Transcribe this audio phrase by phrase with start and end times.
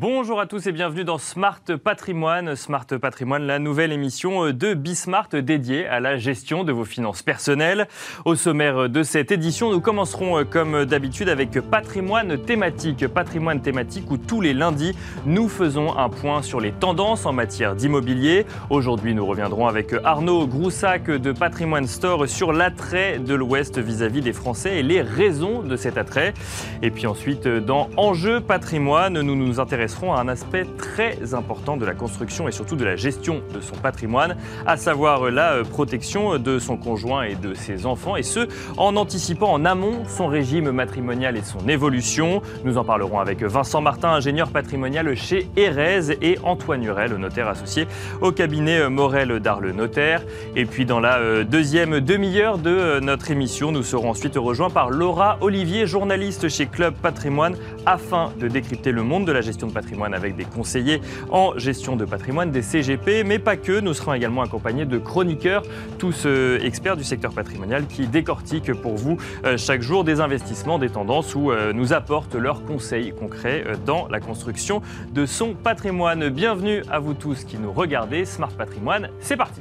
[0.00, 2.54] Bonjour à tous et bienvenue dans Smart Patrimoine.
[2.54, 7.88] Smart Patrimoine, la nouvelle émission de Bismart dédiée à la gestion de vos finances personnelles.
[8.24, 13.08] Au sommaire de cette édition, nous commencerons comme d'habitude avec patrimoine thématique.
[13.08, 14.94] Patrimoine thématique où tous les lundis,
[15.26, 18.46] nous faisons un point sur les tendances en matière d'immobilier.
[18.70, 24.32] Aujourd'hui, nous reviendrons avec Arnaud Groussac de Patrimoine Store sur l'attrait de l'Ouest vis-à-vis des
[24.32, 26.34] Français et les raisons de cet attrait.
[26.82, 31.78] Et puis ensuite, dans Enjeu patrimoine, nous nous intéressons intéresserons à un aspect très important
[31.78, 36.38] de la construction et surtout de la gestion de son patrimoine, à savoir la protection
[36.38, 40.70] de son conjoint et de ses enfants, et ce, en anticipant en amont son régime
[40.72, 42.42] matrimonial et son évolution.
[42.64, 47.86] Nous en parlerons avec Vincent Martin, ingénieur patrimonial chez Erez, et Antoine Hurel, notaire associé
[48.20, 50.22] au cabinet Morel d'Arle Notaire.
[50.54, 55.38] Et puis dans la deuxième demi-heure de notre émission, nous serons ensuite rejoints par Laura
[55.40, 59.77] Olivier, journaliste chez Club Patrimoine, afin de décrypter le monde de la gestion de patrimoine
[60.12, 63.80] avec des conseillers en gestion de patrimoine, des CGP, mais pas que.
[63.80, 65.62] Nous serons également accompagnés de chroniqueurs,
[65.98, 70.78] tous euh, experts du secteur patrimonial qui décortiquent pour vous euh, chaque jour des investissements,
[70.78, 76.28] des tendances ou euh, nous apportent leurs conseils concrets dans la construction de son patrimoine.
[76.28, 78.24] Bienvenue à vous tous qui nous regardez.
[78.24, 79.60] Smart Patrimoine, c'est parti.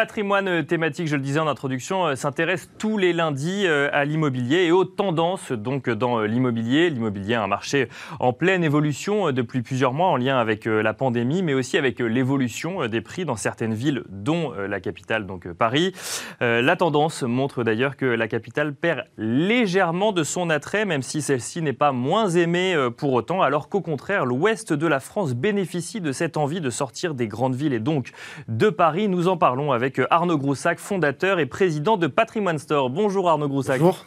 [0.00, 4.64] Patrimoine thématique, je le disais en introduction, euh, s'intéresse tous les lundis euh, à l'immobilier
[4.64, 6.88] et aux tendances donc dans euh, l'immobilier.
[6.88, 11.52] L'immobilier un marché en pleine évolution depuis plusieurs mois en lien avec la pandémie, mais
[11.52, 15.92] aussi avec l'évolution des prix dans certaines villes, dont la capitale, donc Paris.
[16.40, 21.60] La tendance montre d'ailleurs que la capitale perd légèrement de son attrait, même si celle-ci
[21.62, 26.12] n'est pas moins aimée pour autant, alors qu'au contraire, l'ouest de la France bénéficie de
[26.12, 28.12] cette envie de sortir des grandes villes et donc
[28.48, 29.08] de Paris.
[29.08, 32.90] Nous en parlons avec Arnaud Groussac, fondateur et président de Patrimoine Store.
[32.90, 33.80] Bonjour Arnaud Groussac.
[33.80, 34.06] Bonjour.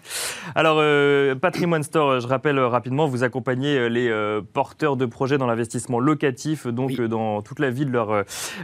[0.55, 5.37] Alors, euh, Patrimoine Store, je rappelle rapidement, vous accompagnez euh, les euh, porteurs de projets
[5.37, 7.91] dans l'investissement locatif, donc dans toute la vie de,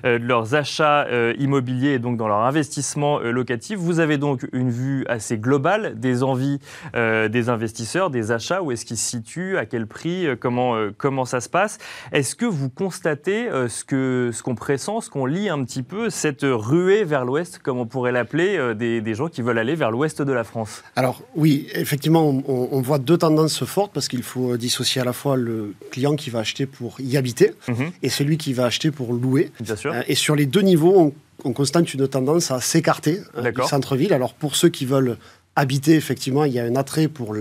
[0.03, 3.78] leurs achats immobiliers et donc dans leur investissement locatif.
[3.79, 6.59] Vous avez donc une vue assez globale des envies
[6.94, 11.41] des investisseurs, des achats, où est-ce qu'ils se situent, à quel prix, comment, comment ça
[11.41, 11.78] se passe?
[12.12, 16.09] Est-ce que vous constatez ce qu'on ce qu'on pressent, ce qu'on lit un petit peu,
[16.09, 19.92] cette ruée vers l'ouest, comme on pourrait l'appeler, euh, des, gens qui veulent aller vers
[19.92, 24.56] l'ouest de la France Alors oui, effectivement, on, voit deux tendances fortes parce qu'il faut
[24.56, 27.92] dissocier à la fois le client qui va acheter pour y habiter mhm.
[28.02, 29.52] et celui qui va acheter pour louer.
[29.59, 29.92] Bien sûr.
[29.92, 34.14] Euh, et sur les deux niveaux, on, constate une tendance à s'écarter euh, du centre-ville.
[34.14, 35.18] Alors pour ceux qui veulent
[35.56, 37.34] habiter, effectivement, il y a un attrait pour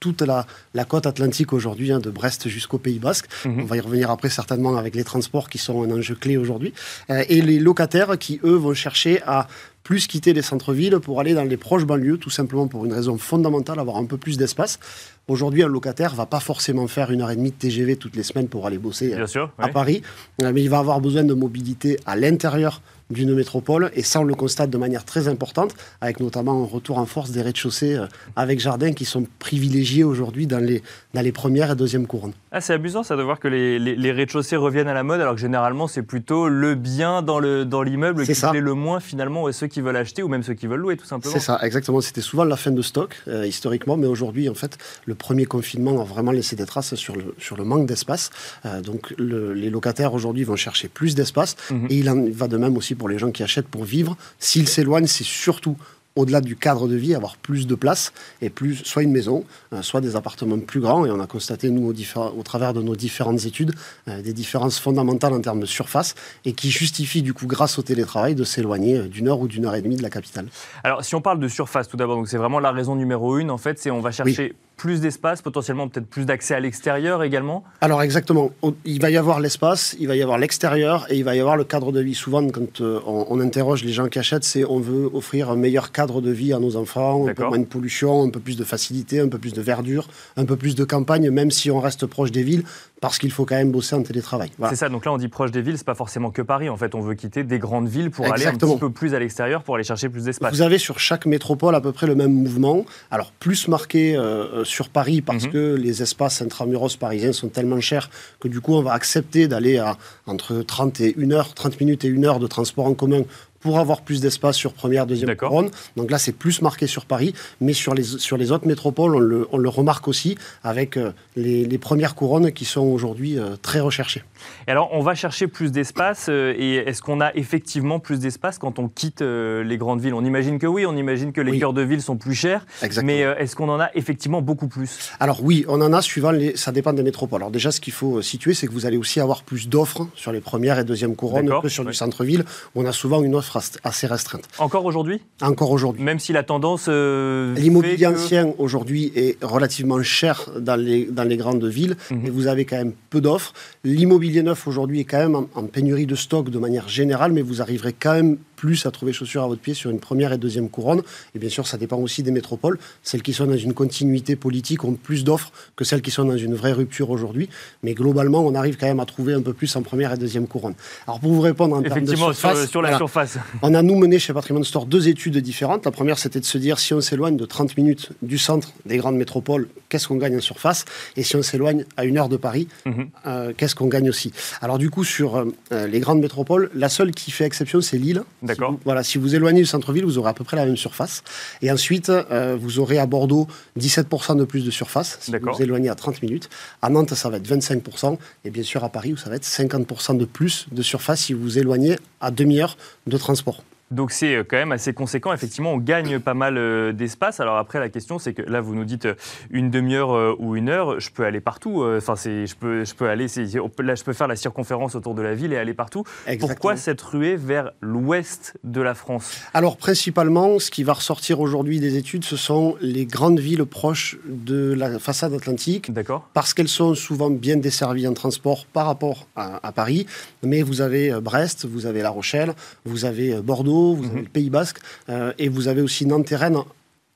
[0.00, 0.46] toute la,
[0.84, 3.26] côte atlantique aujourd'hui, hein, de Brest jusqu'au Pays Basque.
[3.44, 3.60] Mhm.
[3.62, 6.72] On va y revenir après certainement avec les transports qui sont un enjeu clé aujourd'hui.
[7.10, 9.48] Euh, et les locataires qui, eux, vont chercher à
[9.86, 13.18] plus quitter les centres-villes pour aller dans les proches banlieues, tout simplement pour une raison
[13.18, 14.80] fondamentale, avoir un peu plus d'espace.
[15.28, 18.24] Aujourd'hui, un locataire va pas forcément faire une heure et demie de TGV toutes les
[18.24, 20.02] semaines pour aller bosser euh, à Paris,
[20.42, 24.24] euh, mais il va avoir besoin de mobilité à l'intérieur d'une métropole, et ça on
[24.24, 28.06] le constate de manière très importante, avec notamment un retour en force des rez-de-chaussée euh,
[28.34, 30.82] avec jardin qui sont privilégiés aujourd'hui dans les,
[31.14, 32.32] dans les premières et deuxièmes couronnes.
[32.50, 35.34] Ah, c'est amusant ça de voir que les, les, rez-de-chaussée reviennent à la mode, alors
[35.34, 39.52] que généralement c'est plutôt le bien dans l'immeuble dans qui plaît le moins finalement, et
[39.52, 41.32] ceux qui veulent acheter ou même ceux qui veulent louer tout simplement.
[41.32, 42.00] C'est ça, exactement.
[42.00, 46.00] C'était souvent la fin de stock euh, historiquement, mais aujourd'hui en fait le premier confinement
[46.00, 48.30] a vraiment laissé des traces sur le, sur le manque d'espace.
[48.64, 51.86] Euh, donc les locataires aujourd'hui vont chercher plus d'espace, mhm.
[51.90, 54.16] et il en va de même aussi pour les gens qui achètent pour vivre.
[54.38, 55.76] S'ils s'éloignent, c'est surtout
[56.16, 59.82] au-delà du cadre de vie, avoir plus de place et plus, soit une maison, euh,
[59.82, 61.04] soit des appartements plus grands.
[61.04, 63.74] Et on a constaté, nous, au, au travers de nos différentes études,
[64.08, 66.14] euh, des différences fondamentales en termes de surface
[66.44, 69.66] et qui justifient, du coup, grâce au télétravail, de s'éloigner euh, d'une heure ou d'une
[69.66, 70.46] heure et demie de la capitale.
[70.82, 73.50] Alors, si on parle de surface, tout d'abord, donc c'est vraiment la raison numéro une,
[73.50, 77.64] en fait, c'est on va chercher plus d'espace, potentiellement peut-être plus d'accès à l'extérieur également
[77.80, 78.50] Alors exactement.
[78.84, 81.56] Il va y avoir l'espace, il va y avoir l'extérieur et il va y avoir
[81.56, 82.14] le cadre de vie.
[82.14, 85.92] Souvent, quand euh, on, interroge les gens qui achètent, c'est on veut offrir un meilleur
[85.92, 88.64] cadre de vie à nos enfants, un peu moins de pollution, un peu plus de
[88.64, 92.06] facilité, un peu plus de verdure, un peu plus de campagne, même si on reste
[92.06, 92.64] proche des villes
[93.00, 94.50] parce qu'il faut quand même bosser en télétravail.
[94.68, 96.76] C'est ça, donc là on dit proche des villes, c'est pas forcément que Paris, en
[96.76, 99.62] fait on veut quitter des grandes villes pour aller un petit peu plus à l'extérieur,
[99.62, 100.54] pour aller chercher plus d'espace.
[100.54, 104.64] Vous avez sur chaque métropole à peu près le même mouvement, alors plus marqué euh,
[104.64, 105.52] sur Paris parce mhm.
[105.52, 108.10] que les espaces intramuros parisiens sont tellement chers
[108.40, 109.96] que du coup on va accepter d'aller à
[110.26, 113.22] entre 30 et 1 heure, 30 minutes et 1 heure de transport en commun
[113.66, 115.70] pour avoir plus d'espace sur première, deuxième couronne.
[115.96, 119.18] Donc là, c'est plus marqué sur Paris, mais sur les, sur les autres métropoles, on
[119.18, 123.56] le, on le remarque aussi avec euh, les, les, premières couronnes qui sont aujourd'hui euh,
[123.60, 124.22] très recherchées.
[124.66, 128.58] Et alors, on va chercher plus d'espace, euh, et est-ce qu'on a effectivement plus d'espace
[128.58, 130.14] quand on quitte les grandes villes?
[130.14, 132.66] On imagine que oui, on imagine que les cœurs de ville sont plus chers,
[133.02, 135.10] mais est-ce qu'on en a effectivement beaucoup plus?
[135.20, 136.56] Alors oui, on en a suivant les...
[136.56, 137.42] ça dépend des métropoles.
[137.42, 140.32] Alors déjà, ce qu'il faut situer, c'est que vous allez aussi avoir plus d'offres sur
[140.32, 142.44] les premières et deuxièmes couronnes que sur du centre-ville,
[142.74, 144.44] où on a souvent une offre assez restreinte.
[144.58, 145.20] Encore aujourd'hui?
[145.42, 146.02] Encore aujourd'hui.
[146.02, 146.86] Même si la tendance.
[146.88, 152.26] Euh, L'immobilier ancien aujourd'hui est relativement cher dans les, dans les grandes villes, mhm.
[152.26, 153.52] et vous avez quand même peu d'offres.
[153.84, 154.35] L'immobilier
[154.66, 158.14] aujourd'hui est quand même en, pénurie de stock de manière générale, mais vous arriverez quand
[158.14, 161.02] même plus à trouver chaussures à votre pied sur une première et deuxième couronne.
[161.34, 162.78] Et bien sûr, ça dépend aussi des métropoles.
[163.02, 166.36] Celles qui sont dans une continuité politique ont plus d'offres que celles qui sont dans
[166.36, 167.48] une vraie rupture aujourd'hui.
[167.82, 170.46] Mais globalement, on arrive quand même à trouver un peu plus en première et deuxième
[170.46, 170.74] couronne.
[171.06, 173.38] Alors pour vous répondre en termes de surface, sur, la surface.
[173.62, 175.84] On a nous mené chez Patrimoine Store deux études différentes.
[175.84, 178.96] La première, c'était de se dire si on s'éloigne de 30 minutes du centre des
[178.96, 180.84] grandes métropoles, qu'est-ce qu'on gagne en surface?
[181.16, 183.08] Et si on s'éloigne à une heure de Paris, mhm.
[183.26, 184.32] euh, qu'est-ce qu'on gagne aussi?
[184.60, 188.22] Alors du coup, sur euh, les grandes métropoles, la seule qui fait exception, c'est Lille.
[188.46, 188.72] D'accord.
[188.72, 191.22] Si voilà, si vous éloignez du centre-ville, vous aurez à peu près la même surface.
[191.62, 193.46] Et ensuite, euh, vous aurez à Bordeaux
[193.78, 196.48] 17% de plus de surface si vous vous éloignez à 30 minutes.
[196.82, 198.18] À Nantes, ça va être 25%.
[198.44, 201.32] Et bien sûr, à Paris, où ça va être 50% de plus de surface si
[201.32, 202.76] vous vous éloignez à demi-heure
[203.06, 203.62] de transport.
[203.92, 205.32] Donc c'est euh, quand même assez conséquent.
[205.32, 207.38] Effectivement, on gagne pas mal euh, d'espace.
[207.38, 209.14] Alors après, la question, c'est que là, vous nous dites euh,
[209.50, 210.98] une demi-heure ou une heure.
[210.98, 211.84] Je peux aller partout.
[211.96, 213.26] Enfin, je peux, je peux aller.
[213.26, 216.04] Là, je peux faire la circonférence autour de la ville et aller partout.
[216.40, 219.40] Pourquoi cette ruée vers l'ouest de la France?
[219.54, 224.18] Alors principalement, ce qui va ressortir aujourd'hui des études, ce sont les grandes villes proches
[224.26, 225.92] de la façade atlantique.
[225.92, 226.28] D'accord.
[226.34, 230.06] Parce qu'elles sont souvent bien desservies en transport par rapport à, à Paris.
[230.42, 232.54] Mais vous avez Brest, vous avez La Rochelle,
[232.84, 234.22] vous avez Bordeaux vous avez mhm.
[234.22, 234.78] le Pays Basque,
[235.08, 236.32] euh, et vous avez aussi nantes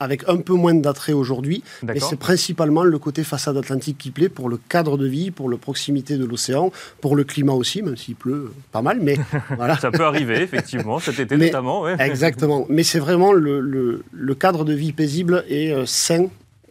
[0.02, 1.62] avec un peu moins d'attrait aujourd'hui.
[1.82, 5.50] Mais c'est principalement le côté façade atlantique qui plaît pour le cadre de vie, pour
[5.50, 6.72] la proximité de l'océan,
[7.02, 8.98] pour le climat aussi, même s'il pleut pas mal.
[9.00, 9.16] Mais
[9.56, 9.76] voilà.
[9.76, 11.86] Ça peut arriver, effectivement, cet été notamment.
[11.86, 12.66] Exactement.
[12.70, 16.28] Mais c'est vraiment le, le, cadre de vie paisible et euh, sain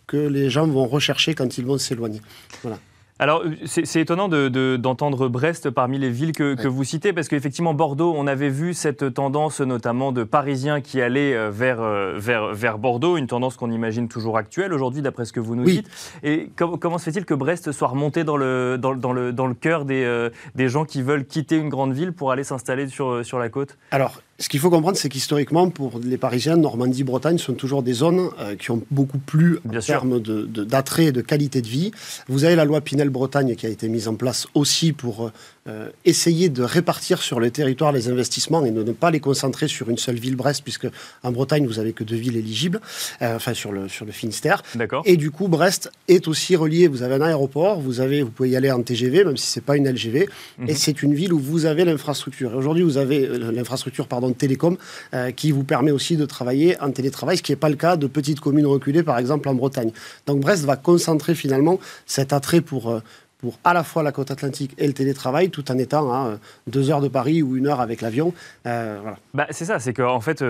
[0.08, 2.20] que les gens vont rechercher quand ils vont s'éloigner.
[2.64, 2.80] Voilà.
[3.22, 8.28] Alors, c'est étonnant d'entendre Brest parmi les villes que, vous citez, parce qu'effectivement, Bordeaux, on
[8.28, 13.18] avait vu cette tendance notamment de Parisiens qui allaient euh, vers, euh, vers, vers Bordeaux,
[13.18, 15.90] une tendance qu'on imagine toujours actuelle aujourd'hui, d'après ce que vous nous dites.
[16.24, 19.84] Et comment se fait-il que Brest soit remonté dans le, dans, le, dans le cœur
[19.84, 23.38] des, euh, des gens qui veulent quitter une grande ville pour aller s'installer sur, sur
[23.38, 23.78] la côte?
[23.92, 27.92] Alors, ce qu'il faut comprendre, c'est qu'historiquement, pour les Parisiens, Normandie, Bretagne sont toujours des
[27.92, 31.92] zones euh, qui ont beaucoup plus en termes d'attrait et de qualité de vie.
[32.30, 35.32] Vous avez la loi Pinel-Bretagne qui a été mise en place aussi pour euh,
[35.68, 39.68] euh, essayer de répartir sur le territoire les investissements et de ne pas les concentrer
[39.68, 40.88] sur une seule ville, Brest, puisque
[41.24, 42.80] en Bretagne, vous avez que deux villes éligibles,
[43.20, 44.64] enfin sur le, sur le Finistère.
[45.04, 46.88] Et du coup, Brest est aussi relié.
[46.88, 49.60] Vous avez un aéroport, vous, avez, vous pouvez y aller en TGV, même si ce
[49.60, 50.28] n'est pas une LGV, et
[50.60, 50.76] mhm.
[50.76, 52.56] c'est une ville où vous avez l'infrastructure.
[52.56, 54.78] Aujourd'hui, vous avez l'infrastructure, pardon, télécom
[55.14, 57.96] euh, qui vous permet aussi de travailler en télétravail, ce qui n'est pas le cas
[57.98, 59.92] de petites communes reculées, par exemple en Bretagne.
[60.28, 63.02] Donc Brest va concentrer finalement cet attrait pour, euh,
[63.40, 66.36] pour à la fois la côte atlantique et le télétravail, tout en étant à euh,
[66.68, 68.34] deux heures de Paris ou une heure avec l'avion.
[68.64, 69.18] voilà.
[69.34, 70.44] bah, c'est ça, c'est qu'en fait,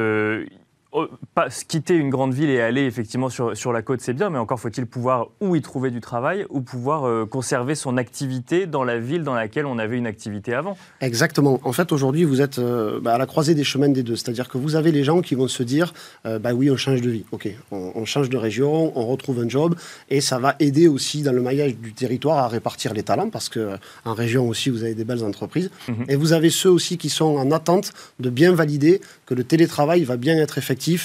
[1.35, 4.39] pas, quitter une grande ville et aller effectivement sur, sur la côte, c'est bien, mais
[4.39, 8.83] encore faut-il pouvoir ou y trouver du travail ou pouvoir euh, conserver son activité dans
[8.83, 10.77] la ville dans laquelle on avait une activité avant.
[11.01, 11.59] Exactement.
[11.63, 14.15] En fait, aujourd'hui, vous êtes euh, bah, à la croisée des chemins des deux.
[14.15, 15.93] C'est-à-dire que vous avez les gens qui vont se dire
[16.25, 17.25] euh, bah oui, on change de vie.
[17.31, 19.75] OK, on, change de région, on retrouve un job
[20.09, 23.49] et ça va aider aussi dans le maillage du territoire à répartir les talents parce
[23.49, 23.75] que
[24.05, 25.69] en région aussi, vous avez des belles entreprises.
[25.87, 26.05] Mhm.
[26.07, 30.03] Et vous avez ceux aussi qui sont en attente de bien valider que le télétravail
[30.03, 30.57] va bien être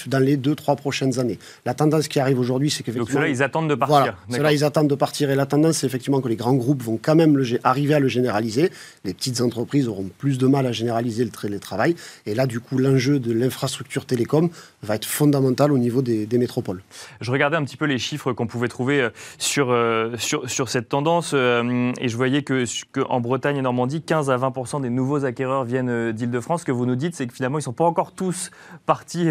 [0.07, 1.39] dans les deux, trois prochaines années.
[1.65, 3.05] La tendance qui arrive aujourd'hui, c'est qu'effectivement...
[3.05, 3.97] Donc ceux-là, ils attendent de partir.
[3.97, 5.31] Voilà, ceux-là, ils attendent de partir.
[5.31, 8.01] Et la tendance, c'est effectivement que les grands groupes vont quand même le, arriver à
[8.01, 8.71] le généraliser.
[9.05, 11.97] Les petites entreprises auront plus de mal à généraliser le télétravail.
[12.27, 14.51] Et là, du coup, l'enjeu de l'infrastructure télécom
[14.83, 16.83] va être fondamental au niveau des, métropoles.
[17.21, 20.69] Je regardais un petit peu les chiffres qu'on pouvait trouver euh, sur, euh, sur, sur,
[20.69, 24.81] cette tendance euh, et je voyais que, que, en Bretagne et Normandie, 15 à 20
[24.81, 26.63] des nouveaux acquéreurs viennent d'Île-de-France.
[26.63, 28.51] Ce que vous nous dites, c'est que finalement, ils ne sont pas encore tous
[28.87, 29.29] partis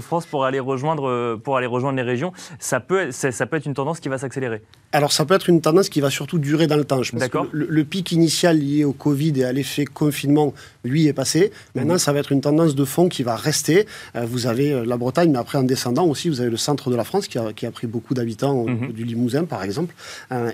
[0.00, 3.66] france pour aller rejoindre, euh, pour aller rejoindre les régions, ça peut, ça peut être
[3.66, 6.66] une tendance qui va s'accélérer Alors ça peut être une tendance qui va surtout durer
[6.66, 7.02] dans le temps.
[7.02, 10.52] Je pense le, pic initial lié au Covid et à l'effet confinement,
[10.84, 11.52] lui, est passé.
[11.74, 11.98] Maintenant, mhm.
[11.98, 13.86] ça va être une tendance de fond qui va rester.
[14.16, 16.90] Euh, vous avez euh, la Bretagne, mais après en descendant aussi, vous avez le centre
[16.90, 18.92] de la France qui a, qui a pris beaucoup d'habitants mhm.
[18.92, 19.94] du Limousin, par exemple.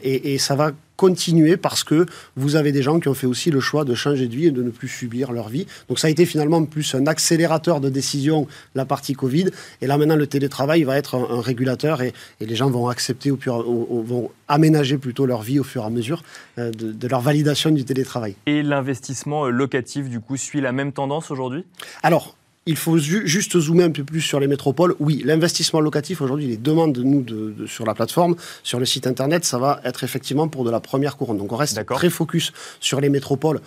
[0.03, 3.51] et, et ça va continuer parce que vous avez des gens qui ont fait aussi
[3.51, 5.67] le choix de changer de vie et de ne plus subir leur vie.
[5.89, 9.47] Donc ça a été finalement plus un accélérateur de décision, la partie Covid.
[9.81, 13.63] Et là maintenant, le télétravail va être un, régulateur et, les gens vont accepter, pur,
[13.63, 16.23] vont aménager plutôt leur vie au fur et à mesure
[16.59, 18.37] euh, de, de leur validation du télétravail.
[18.47, 21.65] Et l'investissement locatif, du coup, suit la même tendance aujourd'hui?
[22.03, 22.37] Alors,
[22.67, 24.95] il faut juste zoomer un peu plus sur les métropoles.
[24.99, 29.07] Oui, l'investissement locatif aujourd'hui, les demandes de nous de, sur la plateforme, sur le site
[29.07, 31.39] internet, ça va être effectivement pour de la première couronne.
[31.39, 33.61] Donc on reste très focus sur les métropoles.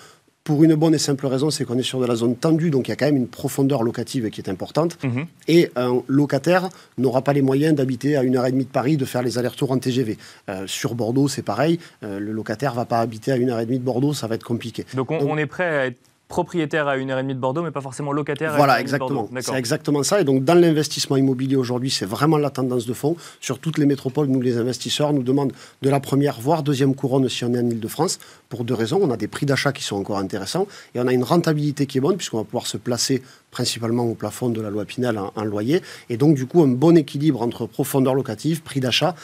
[0.43, 2.87] Pour une bonne et simple raison, c'est qu'on est sur de la zone tendue, donc
[2.87, 4.97] il y a quand même une profondeur locative qui est importante.
[5.03, 5.25] Mhm.
[5.49, 8.95] Et un locataire n'aura pas les moyens d'habiter à une heure et demie de Paris,
[8.95, 10.17] de faire les allers-retours en TGV.
[10.49, 11.79] Euh, sur Bordeaux, c'est pareil.
[12.03, 14.35] Euh, le locataire va pas habiter à une heure et demie de Bordeaux, ça va
[14.35, 14.85] être compliqué.
[14.93, 17.61] Donc on, on est prêt à être propriétaire à une heure et demie de Bordeaux,
[17.61, 19.29] mais pas forcément locataire à voilà, exactement.
[19.41, 20.19] C'est exactement ça.
[20.19, 23.15] Et donc, dans l'investissement immobilier aujourd'hui, c'est vraiment la tendance de fond.
[23.39, 27.29] Sur toutes les métropoles, nous, les investisseurs, nous demandent de la première, voire deuxième couronne
[27.29, 28.19] si on est en Ile-de-France,
[28.49, 28.99] pour deux raisons.
[29.01, 31.97] On a des prix d'achat qui sont encore intéressants et on a une rentabilité qui
[31.97, 35.31] est bonne, puisqu'on va pouvoir se placer principalement au plafond de la loi Pinel en,
[35.35, 35.81] en loyer.
[36.09, 39.15] Et donc, du coup, un bon équilibre entre profondeur locative, prix d'achat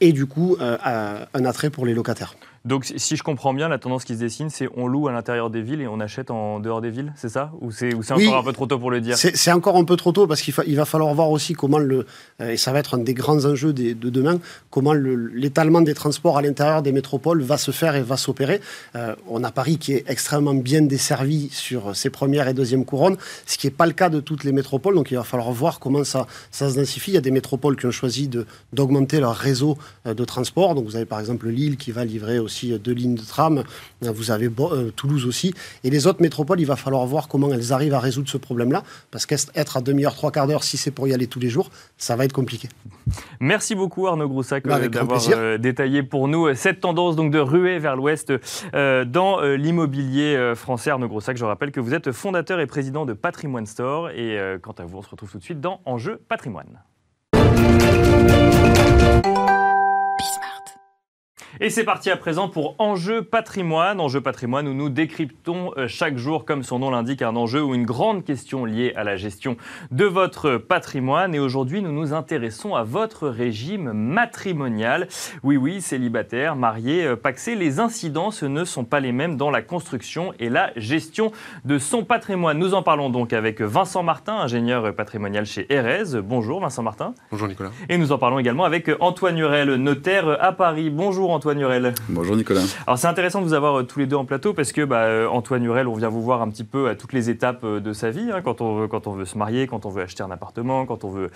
[0.00, 0.76] et du coup, euh,
[1.32, 2.34] un attrait pour les locataires.
[2.66, 5.50] Donc, si je comprends bien, la tendance qui se dessine, c'est on loue à l'intérieur
[5.50, 7.52] des villes et on achète en dehors des villes, c'est ça?
[7.60, 9.16] Ou c'est encore un peu trop tôt pour le dire?
[9.16, 12.06] C'est encore un peu trop tôt parce qu'il il va falloir voir aussi comment le,
[12.40, 16.38] euh, et ça va être un des grands enjeux de demain, comment l'étalement des transports
[16.38, 18.60] à l'intérieur des métropoles va se faire et va s'opérer.
[18.96, 23.16] Euh, on a Paris qui est extrêmement bien desservi sur ses premières et deuxièmes couronnes,
[23.46, 24.96] ce qui n'est pas le cas de toutes les métropoles.
[24.96, 27.12] Donc, il va falloir voir comment ça, ça se densifie.
[27.12, 28.28] Il y a des métropoles qui ont choisi
[28.72, 30.74] d'augmenter leur réseau euh, de transport.
[30.74, 33.62] Donc, vous avez par exemple Lille qui va livrer aussi deux lignes de tram.
[34.00, 35.54] Vous avez euh, Toulouse aussi.
[35.84, 38.82] Et les autres métropoles, il va falloir voir comment elles arrivent à résoudre ce problème-là.
[39.10, 41.70] Parce qu'être à demi-heure, trois quarts d'heure, si c'est pour y aller tous les jours,
[41.96, 42.68] ça va être compliqué.
[43.40, 47.78] Merci beaucoup Arnaud Groussac bah, d'avoir euh, détaillé pour nous cette tendance donc de ruer
[47.78, 48.32] vers l'ouest
[48.74, 50.90] euh, dans l'immobilier français.
[50.90, 54.10] Arnaud Groussac, je rappelle que vous êtes fondateur et président de Patrimoine Store.
[54.10, 56.80] Et quant à vous, on se retrouve tout de suite dans Enjeu Patrimoine.
[61.58, 63.98] Et c'est parti à présent pour Enjeu patrimoine.
[63.98, 67.74] Enjeu patrimoine où nous décryptons euh, chaque jour, comme son nom l'indique, un enjeu ou
[67.74, 69.56] une grande question liée à la gestion
[69.90, 71.34] de votre patrimoine.
[71.34, 75.08] Et aujourd'hui, nous nous intéressons à votre régime matrimonial.
[75.42, 79.62] Oui, oui, célibataire, marié, euh, paxé, les incidences ne sont pas les mêmes dans la
[79.62, 81.32] construction et la gestion
[81.64, 82.58] de son patrimoine.
[82.58, 86.20] Nous en parlons donc avec Vincent Martin, ingénieur patrimonial chez Erez.
[86.22, 87.14] Bonjour Vincent Martin.
[87.30, 87.70] Bonjour Nicolas.
[87.88, 90.90] Et nous en parlons également avec Antoine Hurel, notaire à Paris.
[90.90, 91.45] Bonjour Antoine.
[91.46, 91.94] Antoine Hurel.
[92.08, 92.62] Bonjour Nicolas.
[92.88, 95.02] Alors c'est intéressant de vous avoir euh, tous les deux en plateau parce que bah,
[95.02, 97.78] euh, Antoine Hurel, on vient vous voir un petit peu à toutes les étapes euh,
[97.78, 100.02] de sa vie, hein, quand, on veut, quand on veut se marier, quand on veut
[100.02, 101.30] acheter un appartement, quand on veut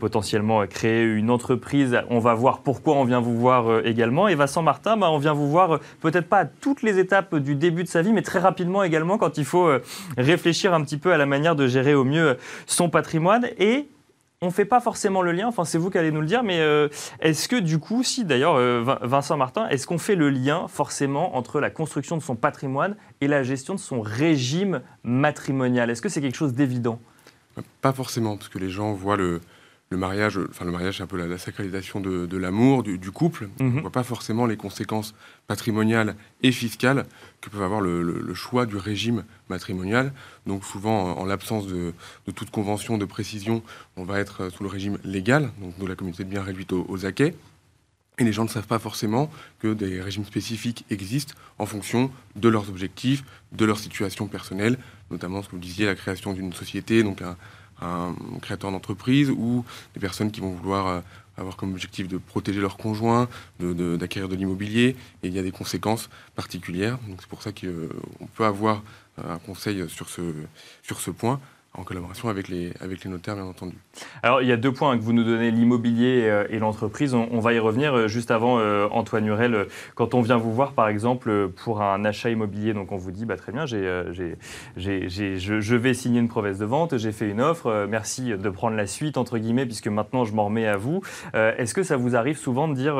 [0.00, 1.96] potentiellement créer une entreprise.
[2.10, 4.26] On va voir pourquoi on vient vous voir également.
[4.26, 7.54] Et Vincent Martin, bah, on vient vous voir peut-être pas à toutes les étapes du
[7.54, 9.70] début de sa vie, mais très rapidement également quand il faut
[10.18, 12.36] réfléchir un petit peu à la manière de gérer au mieux
[12.66, 13.46] son patrimoine.
[13.58, 13.86] Et
[14.42, 16.42] on ne fait pas forcément le lien, enfin c'est vous qui allez nous le dire,
[16.42, 16.88] mais euh,
[17.20, 21.36] est-ce que du coup, si d'ailleurs, euh, Vincent Martin, est-ce qu'on fait le lien forcément
[21.36, 25.88] entre la construction de son patrimoine et la gestion de son régime matrimonial?
[25.88, 27.00] Est-ce que c'est quelque chose d'évident?
[27.80, 29.40] Pas forcément, parce que les gens voient le,
[29.88, 33.48] le mariage, enfin le mariage, c'est un peu la, sacralisation de, l'amour, du, couple.
[33.60, 33.80] On ne mhm.
[33.82, 35.14] voit pas forcément les conséquences
[35.46, 37.06] patrimoniales et fiscales
[37.40, 40.12] que peut avoir le, choix du régime matrimonial.
[40.46, 41.92] Donc souvent, en, l'absence de,
[42.34, 43.62] toute convention de précision,
[43.96, 46.84] on va être sous le régime légal, donc de la communauté de biens réduite aux,
[46.88, 47.34] aux acquets.
[48.18, 52.48] Et les gens ne savent pas forcément que des régimes spécifiques existent en fonction de
[52.48, 54.78] leurs objectifs, de leur situation personnelle,
[55.10, 57.36] notamment ce que vous disiez, la création d'une société, donc un,
[57.80, 59.64] un créateur d'entreprise ou
[59.94, 61.00] des personnes qui vont vouloir euh,
[61.36, 63.28] avoir comme objectif de protéger leurs conjoints,
[63.60, 66.98] d'acquérir de, l'immobilier, il y a des conséquences particulières.
[67.20, 68.82] C'est pour ça qu'on peut avoir
[69.18, 71.40] euh, un conseil sur ce point
[71.76, 73.76] en collaboration avec les, avec les notaires, bien entendu.
[74.22, 77.14] Alors, il y a deux points que vous nous donnez, l'immobilier euh, et l'entreprise.
[77.14, 79.66] On, va y revenir euh, juste avant, euh, Antoine Hurel.
[79.94, 83.24] Quand on vient vous voir, par exemple, pour un achat immobilier, donc on vous dit,
[83.24, 84.34] bah, très bien, je,
[84.76, 88.86] je, vais signer une promesse de vente, j'ai fait une offre, merci de prendre la
[88.86, 91.02] suite, entre guillemets, puisque maintenant je m'en remets à vous.
[91.34, 92.96] Est-ce que ça vous arrive souvent de dire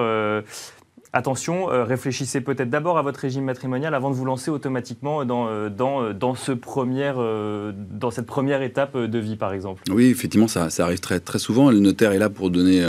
[1.17, 5.49] attention, euh, réfléchissez peut-être d'abord à votre régime matrimonial avant de vous lancer automatiquement dans,
[5.49, 9.83] euh, dans, euh, dans, ce dans cette première étape de vie, par exemple.
[9.91, 11.71] Oui, effectivement, ça, ça, arrive très, très souvent.
[11.71, 12.87] Le notaire est là pour donner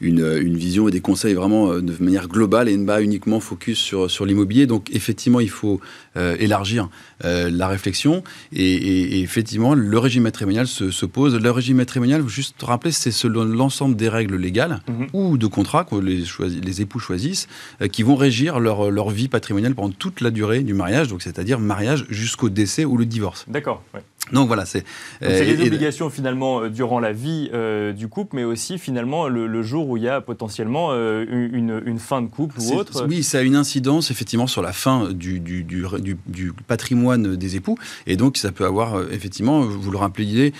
[0.00, 4.10] une, une vision et des conseils vraiment de manière globale et pas uniquement focus sur,
[4.10, 4.66] sur l'immobilier.
[4.66, 5.80] Donc, effectivement, il faut
[6.16, 6.88] élargir
[7.22, 8.22] la réflexion.
[8.52, 11.38] Et, effectivement, le régime matrimonial se, pose.
[11.40, 15.06] Le régime matrimonial, juste rappeler, c'est selon l'ensemble des règles légales mhm.
[15.12, 16.24] ou de contrats que les,
[16.62, 17.48] les époux choisissent.
[17.92, 21.58] Qui vont régir leur, leur vie patrimoniale pendant toute la durée du mariage, donc c'est-à-dire
[21.58, 23.44] mariage jusqu'au décès ou le divorce.
[23.48, 23.82] D'accord.
[24.30, 24.84] Donc voilà, c'est.
[25.20, 27.50] C'est les obligations finalement durant la vie
[27.94, 32.22] du couple, mais aussi finalement le, jour où il y a potentiellement une, une, fin
[32.22, 33.06] de couple ou autre.
[33.06, 35.86] Oui, ça a une incidence effectivement sur la fin du, du, du,
[36.26, 40.52] du patrimoine des époux, et donc ça peut avoir effectivement, vous le rappeliez,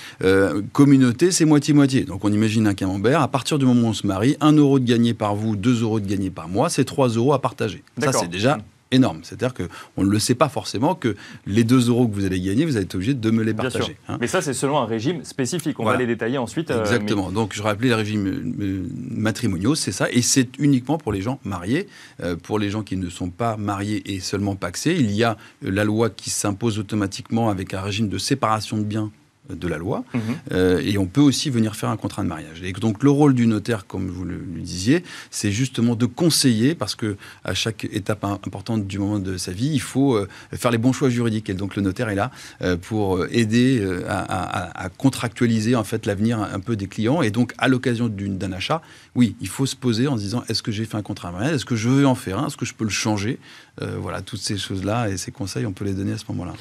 [0.73, 2.05] communauté, c'est moitié-moitié.
[2.05, 4.79] Donc on imagine un camembert, à partir du moment où on se marie, 1 euro
[4.79, 7.83] de gagné par vous, 2 euros de gagné par mois, c'est 3 euros à partager.
[7.99, 8.59] Ça c'est déjà
[8.93, 9.21] énorme.
[9.23, 12.65] C'est-à-dire qu'on ne le sait pas forcément que les 2 euros que vous allez gagner,
[12.65, 13.97] vous allez être obligé de me les partager.
[14.09, 14.19] Hein.
[14.21, 15.81] Mais ça, c'est selon un régime spécifique.
[15.81, 16.71] On va les détailler ensuite.
[16.71, 17.33] Euh, Exactement.
[17.33, 20.11] Donc, je rappelais les régimes euh, matrimoniaux, c'est ça.
[20.11, 21.89] Et c'est uniquement pour les gens mariés.
[22.23, 25.37] Euh, pour les gens qui ne sont pas mariés et seulement paxés, il y a
[25.63, 29.11] la loi qui s'impose automatiquement avec un régime de séparation de biens
[29.57, 30.05] de la loi.
[30.15, 30.21] Mhm.
[30.53, 32.63] Euh, et on peut aussi venir faire un contrat de mariage.
[32.63, 36.95] Et donc le rôle du notaire, comme vous le, disiez, c'est justement de conseiller, parce
[36.95, 40.79] que à chaque étape importante du moment de sa vie, il faut euh, faire les
[40.79, 41.51] bons choix juridiques.
[41.51, 42.31] Et donc le notaire est là
[42.63, 47.23] euh, pour aider à, contractualiser en fait l'avenir un peu des clients.
[47.23, 48.83] Et donc à l'occasion d'un achat,
[49.15, 51.35] oui, il faut se poser en se disant est-ce que j'ai fait un contrat de
[51.35, 51.55] mariage?
[51.55, 52.47] Est-ce que je veux en faire un?
[52.47, 53.39] Est-ce que je peux le changer?
[53.81, 56.53] Voilà, toutes ces choses-là et ces conseils, on peut les donner à ce moment-là.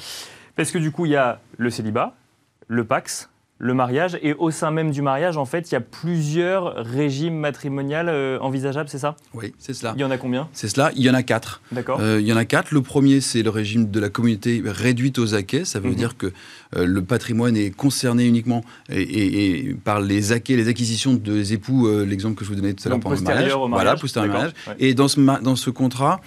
[0.56, 2.14] Parce que du coup, il y a le célibat,
[2.72, 3.28] le Pax,
[3.62, 4.18] le mariage.
[4.22, 8.38] Et au sein même du mariage, en fait, il y a plusieurs régimes matrimoniaux euh,
[8.40, 9.16] envisageables, c'est ça?
[9.34, 9.92] Oui, c'est cela.
[9.96, 10.48] Il y en a combien?
[10.52, 10.90] C'est cela.
[10.96, 11.62] Il y en a quatre.
[11.70, 12.00] D'accord.
[12.00, 12.74] Euh, il y en a quatre.
[12.74, 15.64] Le premier, c'est le régime de la communauté réduite aux acquets.
[15.64, 15.94] Ça veut mhm.
[15.94, 16.32] dire que
[16.76, 21.88] euh, le patrimoine est concerné uniquement et, par les acquets, les acquisitions des époux.
[22.04, 23.52] L'exemple que je vous donnais tout à l'heure pour le mariage.
[23.68, 24.52] Voilà, postérieur au mariage.
[24.80, 26.20] Et dans ce, dans ce contrat,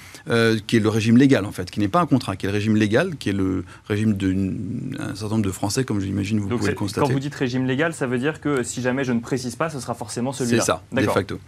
[0.67, 2.53] qui est le régime légal, en fait, qui n'est pas un contrat, qui est le
[2.53, 6.69] régime légal, qui est le régime d'un certain nombre de Français, comme j'imagine vous pouvez
[6.69, 7.24] le constater.
[7.25, 9.95] Dites régime légal, ça veut dire que si jamais je ne précise pas, ce sera
[9.95, 10.61] forcément celui-là.
[10.61, 11.39] C'est ça, de facto.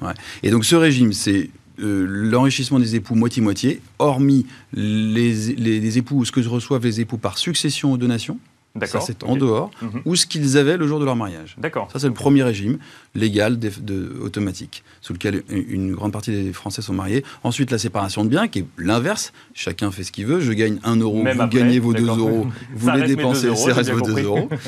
[0.41, 6.25] Et donc ce régime, c'est euh, l'enrichissement des époux moitié-moitié, hormis les, les, les, époux,
[6.25, 8.39] ce que reçoivent les époux par succession ou donation.
[8.85, 10.01] Ça, c'est en dehors, mhm.
[10.05, 11.55] ou ce qu'ils avaient le jour de leur mariage.
[11.57, 11.89] D'accord.
[11.91, 12.77] Ça, c'est le premier régime
[13.15, 17.23] légal de, automatique, sous lequel une grande partie des Français sont mariés.
[17.43, 19.33] Ensuite, la séparation de biens, qui est l'inverse.
[19.53, 20.39] Chacun fait ce qu'il veut.
[20.39, 24.01] Je gagne un euro, vous gagnez vos deux euros, vous les dépensez, ça reste vos
[24.01, 24.49] deux euros.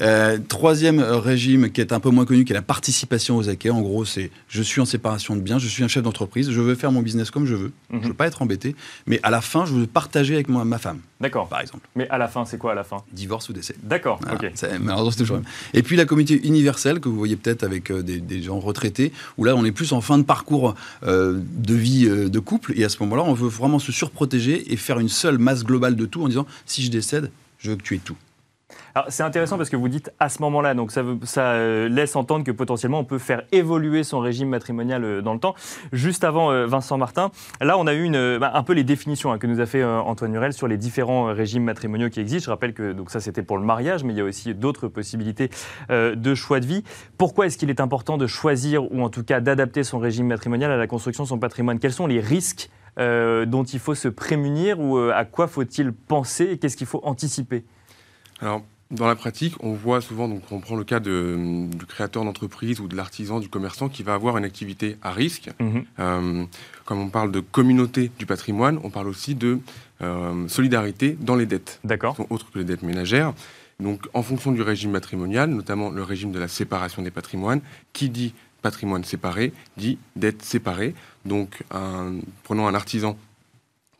[0.00, 3.70] Euh, troisième régime, qui est un peu moins connu, qui est la participation aux acquets.
[3.70, 6.60] En gros, c'est je suis en séparation de biens, je suis un chef d'entreprise, je
[6.60, 8.08] veux faire mon business comme je veux, je ne mhm.
[8.08, 8.76] veux pas être embêté,
[9.06, 11.00] mais à la fin, je veux partager avec ma femme.
[11.20, 11.48] D'accord.
[11.48, 11.88] Par exemple.
[11.96, 12.98] Mais à la fin, c'est quoi à la fin?
[13.12, 14.52] Divorce ou D'accord, ok.
[14.80, 15.40] Malheureusement, c'est toujours
[15.74, 19.44] Et puis la communauté universelle, que vous voyez peut-être avec euh, des, gens retraités, où
[19.44, 22.84] là, on est plus en fin de parcours euh, de vie euh, de couple, et
[22.84, 26.06] à ce moment-là, on veut vraiment se surprotéger et faire une seule masse globale de
[26.06, 28.16] tout en disant, si je décède, je veux que tu aies tout.
[29.08, 31.02] C'est intéressant parce que vous dites à ce moment-là, donc ça,
[31.40, 35.40] euh, laisse entendre que potentiellement on peut faire évoluer son régime matrimonial euh, dans le
[35.40, 35.54] temps.
[35.92, 39.38] Juste avant euh, Vincent Martin, là on a eu bah, un peu les définitions hein,
[39.38, 42.46] que nous a fait Antoine Hurel sur les différents régimes matrimoniaux qui existent.
[42.46, 44.88] Je rappelle que donc ça c'était pour le mariage, mais il y a aussi d'autres
[44.88, 45.50] possibilités
[45.90, 46.84] de choix de vie.
[47.18, 50.70] Pourquoi est-ce qu'il est important de choisir ou en tout cas d'adapter son régime matrimonial
[50.70, 51.78] à la construction de son patrimoine?
[51.78, 56.58] Quels sont les risques dont il faut se prémunir ou à quoi faut-il penser et
[56.58, 57.64] qu'est-ce qu'il faut anticiper?
[58.90, 62.80] Dans la pratique, on voit souvent, donc on prend le cas de, du créateur d'entreprise
[62.80, 65.50] ou de l'artisan, du commerçant qui va avoir une activité à risque.
[65.98, 66.44] Euh,
[66.86, 69.58] comme on parle de communauté du patrimoine, on parle aussi de
[70.00, 71.80] euh, solidarité dans les dettes.
[71.84, 72.16] D'accord.
[72.30, 73.34] Autres que les dettes ménagères.
[73.78, 77.60] Donc, en fonction du régime matrimonial, notamment le régime de la séparation des patrimoines,
[77.92, 80.94] qui dit patrimoine séparé dit dette séparée.
[81.26, 81.62] Donc,
[82.42, 83.18] prenons un artisan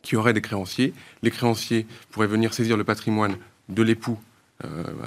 [0.01, 0.93] qui aurait des créanciers.
[1.21, 3.37] Les créanciers pourraient venir saisir le patrimoine
[3.69, 4.17] de l'époux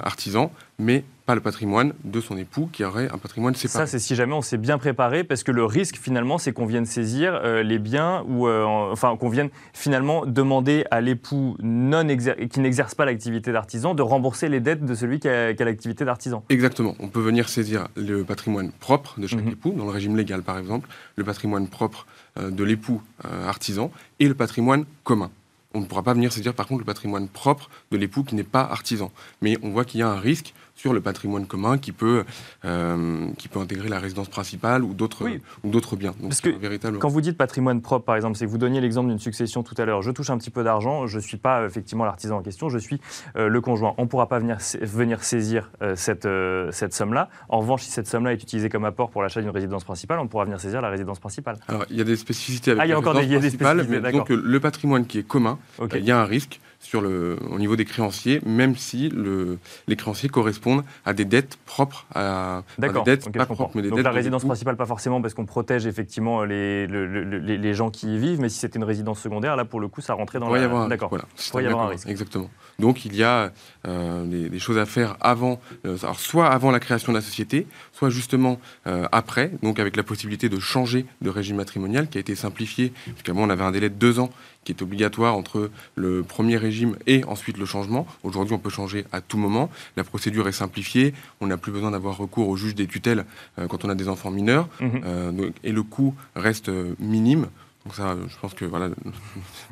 [0.03, 3.85] artisan, mais pas le patrimoine de son époux qui aurait un patrimoine séparé.
[3.85, 6.65] Ça, c'est si jamais on s'est bien préparé, parce que le risque finalement, c'est qu'on
[6.65, 12.05] vienne saisir euh, les biens ou euh, enfin qu'on vienne finalement demander à l'époux non
[12.49, 16.43] qui n'exerce pas l'activité d'artisan de rembourser les dettes de celui qui a, l'activité d'artisan.
[16.49, 16.95] Exactement.
[16.99, 19.51] On peut venir saisir le patrimoine propre de chaque mhm.
[19.53, 24.33] époux, dans le régime légal par exemple, le patrimoine propre de l'époux artisan et le
[24.33, 25.29] patrimoine commun.
[25.73, 28.43] On ne pourra pas venir saisir par contre le patrimoine propre de l'époux qui n'est
[28.43, 29.11] pas artisan.
[29.41, 32.23] Mais on voit qu'il y a un risque sur le patrimoine commun qui peut,
[32.65, 35.25] euh, qui peut intégrer la résidence principale ou d'autres
[35.63, 36.13] ou d'autres biens.
[36.19, 36.99] Donc, Parce que véritable...
[36.99, 39.75] quand vous dites patrimoine propre, par exemple, c'est que vous donniez l'exemple d'une succession tout
[39.77, 40.01] à l'heure.
[40.01, 42.77] Je touche un petit peu d'argent, je ne suis pas effectivement l'artisan en question, je
[42.77, 42.99] suis
[43.35, 43.93] euh, le conjoint.
[43.97, 46.27] On ne pourra pas venir, venir saisir euh, cette,
[46.71, 47.29] cette somme-là.
[47.49, 50.27] En revanche, si cette somme-là est utilisée comme apport pour l'achat d'une résidence principale, on
[50.27, 51.57] pourra venir saisir la résidence principale.
[51.67, 54.11] Alors, il y a des spécificités avec ah, il y a encore des, spécificités, mais
[54.11, 55.59] donc le patrimoine qui est commun,
[55.93, 59.95] il y a un risque sur le, au niveau des créanciers, même si le, les
[59.95, 64.11] créanciers correspondent à des dettes propres à, des dettes pas propres, mais des Donc la
[64.11, 68.41] résidence principale, pas forcément, parce qu'on protège effectivement les, les, les, gens qui y vivent,
[68.41, 70.87] mais si c'était une résidence secondaire, là pour le coup, ça rentrait dans la.
[70.87, 71.09] D'accord.
[71.09, 71.25] Voilà.
[71.39, 72.07] Il pourrait y avoir un risque.
[72.07, 72.49] Exactement.
[72.79, 73.51] Donc il y a
[73.87, 77.67] euh, des, choses à faire avant, euh, alors soit avant la création de la société,
[77.91, 82.21] soit justement euh, après, donc avec la possibilité de changer de régime matrimonial qui a
[82.21, 84.29] été simplifié, puisqu'avant on avait un délai de deux ans
[84.63, 88.07] qui est obligatoire entre le premier régime et ensuite le changement.
[88.23, 89.69] Aujourd'hui, on peut changer à tout moment.
[89.97, 91.13] La procédure est simplifiée.
[91.41, 93.25] On n'a plus besoin d'avoir recours au juge des tutelles
[93.69, 94.67] quand on a des enfants mineurs.
[94.79, 95.51] Mhm.
[95.63, 97.47] et le coût reste minime.
[97.85, 98.95] Donc ça, je pense que voilà, le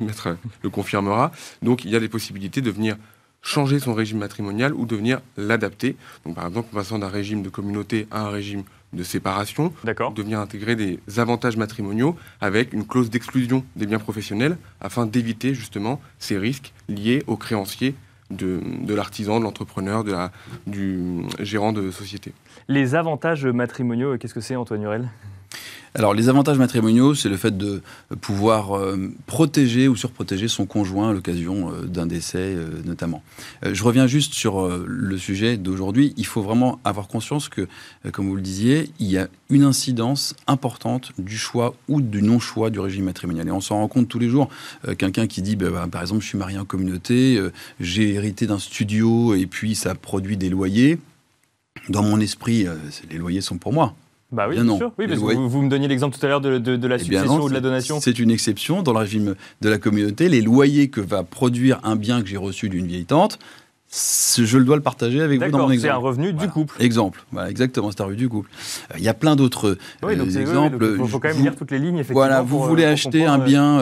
[0.00, 1.32] maître le confirmera.
[1.62, 2.96] Donc il y a des possibilités de venir
[3.42, 5.96] changer son régime matrimonial ou de venir l'adapter.
[6.24, 10.22] Donc par exemple, en passant d'un régime de communauté à un régime de séparation, de
[10.22, 16.00] venir intégrer des avantages matrimoniaux avec une clause d'exclusion des biens professionnels afin d'éviter justement
[16.18, 17.94] ces risques liés aux créanciers
[18.30, 20.14] de, l'artisan, de l'entrepreneur, de
[20.66, 22.32] du gérant de société.
[22.68, 25.08] Les avantages matrimoniaux, qu'est-ce que c'est Antoine Hurel?
[25.94, 27.82] Alors, les avantages matrimoniaux, c'est le fait de
[28.22, 33.22] pouvoir euh, protéger ou surprotéger son conjoint à l'occasion euh, d'un décès, euh, notamment.
[33.62, 36.14] je reviens juste sur le sujet d'aujourd'hui.
[36.16, 37.68] Il faut vraiment avoir conscience que,
[38.10, 42.70] comme vous le disiez, il y a une incidence importante du choix ou du non-choix
[42.70, 43.48] du régime matrimonial.
[43.48, 44.48] Et on s'en rend compte tous les jours.
[44.98, 47.40] Quelqu'un qui dit, bah, bah, par exemple, je suis marié en communauté,
[47.80, 50.98] j'ai hérité d'un studio et puis ça produit des loyers.
[51.88, 52.66] Dans mon esprit,
[53.10, 53.94] les loyers sont pour moi.
[54.32, 54.92] Bah oui, bien, sûr.
[54.98, 57.48] Oui, parce que vous, me donniez l'exemple tout à l'heure de, la eh succession ou
[57.48, 58.00] de la donation.
[58.00, 60.28] C'est une exception dans le régime de la communauté.
[60.28, 63.38] Les loyers que va produire un bien que j'ai reçu d'une vieille tante,
[63.92, 65.92] je le dois le partager avec vous dans mon exemple.
[65.92, 66.82] C'est un revenu du couple.
[66.82, 68.48] Exemple, voilà, exactement, c'est un revenu du couple.
[68.90, 70.96] Euh, il y a plein d'autres oui, euh, exemples.
[70.98, 72.20] il faut, quand même lire toutes les lignes, effectivement.
[72.20, 73.78] Voilà, vous voulez euh, acheter un bien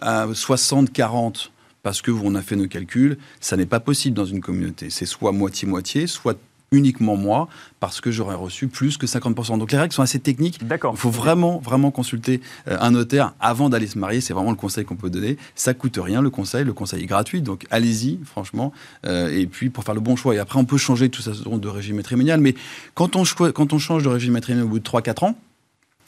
[0.00, 1.50] à 60-40
[1.84, 4.88] parce que on a fait nos calculs, ça n'est pas possible dans une communauté.
[4.90, 6.38] C'est soit moitié-moitié, soit
[6.72, 9.58] uniquement moi parce que j'aurais reçu plus que 50%.
[9.58, 10.66] Donc les règles sont assez techniques.
[10.66, 10.94] D'accord.
[10.96, 14.20] Il faut vraiment, vraiment consulter euh, un notaire avant d'aller se marier.
[14.20, 15.36] C'est vraiment le conseil qu'on peut donner.
[15.54, 16.64] Ça coûte rien le conseil.
[16.64, 17.42] Le conseil est gratuit.
[17.42, 18.72] Donc allez-y, franchement.
[19.06, 20.34] Euh, et puis pour faire le bon choix.
[20.34, 22.40] Et après, on peut changer tout ça de régime matrimonial.
[22.40, 22.54] Mais
[22.94, 25.36] quand on, quand on change de régime matrimonial au bout de 3-4 ans,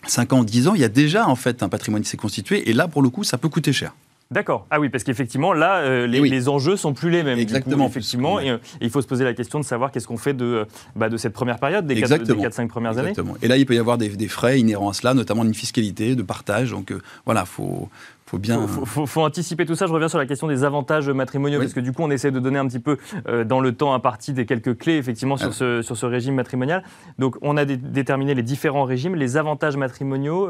[0.07, 2.68] 5 ans, 10 ans, il y a déjà en fait un patrimoine qui s'est constitué.
[2.68, 3.94] Et là, pour le coup, ça peut coûter cher.
[4.35, 4.66] D'accord.
[4.68, 7.38] Ah oui, parce qu'effectivement, là, euh, les, les, enjeux sont plus les mêmes.
[7.38, 7.87] Exactement.
[7.87, 10.44] effectivement, et, euh, il faut se poser la question de savoir qu'est-ce qu'on fait de,
[10.44, 10.64] euh,
[10.97, 13.31] bah, de cette première période, des 4-5 premières Exactement.
[13.31, 13.38] années.
[13.42, 16.16] Et là, il peut y avoir des, des, frais inhérents à cela, notamment une fiscalité
[16.16, 16.73] de partage.
[16.73, 16.92] Donc
[17.25, 17.88] voilà, il faut,
[18.27, 18.66] faut bien.
[18.66, 19.87] Faut, faut, anticiper tout ça.
[19.87, 22.40] Je reviens sur la question des avantages matrimoniaux, parce que du coup, on essaie de
[22.40, 22.99] donner un petit peu
[23.44, 26.83] dans le temps imparti des quelques clés, effectivement, sur, ce, sur ce régime matrimonial.
[27.20, 30.49] Donc, on a déterminé les différents régimes, les avantages matrimoniaux.